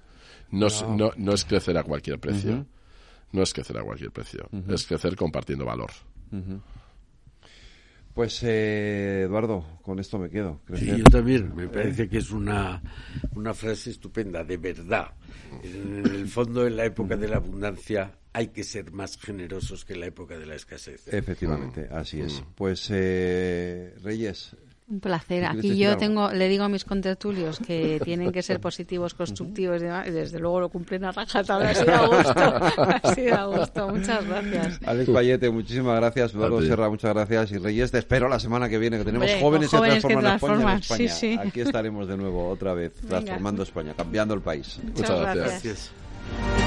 [0.50, 0.68] No,
[0.98, 1.12] no.
[1.16, 2.66] no, es crecer a cualquier precio.
[3.32, 4.50] No es crecer a cualquier precio.
[4.68, 5.92] Es crecer compartiendo valor.
[8.16, 10.62] Pues eh, Eduardo, con esto me quedo.
[10.74, 11.56] Sí, yo también.
[11.56, 12.82] Me parece que es una,
[13.36, 15.12] una frase estupenda, de verdad.
[15.62, 19.94] En el fondo, en la época de la abundancia, hay que ser más generosos que
[19.94, 21.08] en la época de la escasez.
[21.12, 22.44] Efectivamente, así es.
[22.54, 24.56] Pues eh, Reyes,
[24.88, 25.44] Un placer.
[25.44, 29.86] Aquí yo tengo, le digo a mis contertulios que tienen que ser positivos, constructivos y
[29.86, 31.72] demás, y desde luego lo cumplen a rajatabla.
[31.72, 32.40] Ha sido a gusto.
[33.04, 33.88] Ha sido a gusto.
[33.90, 34.80] Muchas gracias.
[34.86, 36.34] Alex Payete, muchísimas gracias.
[36.36, 37.52] Eduardo Serra, muchas gracias.
[37.54, 40.22] Y Reyes, te espero la semana que viene, que tenemos Hombre, jóvenes, jóvenes que transforman,
[40.22, 41.42] que transforman, España, en sí, España.
[41.42, 41.50] sí.
[41.50, 43.20] Aquí estaremos de nuevo, otra vez, Venga.
[43.20, 44.80] transformando España, cambiando el país.
[44.84, 45.36] Muchas gracias.
[45.64, 46.67] Gracias.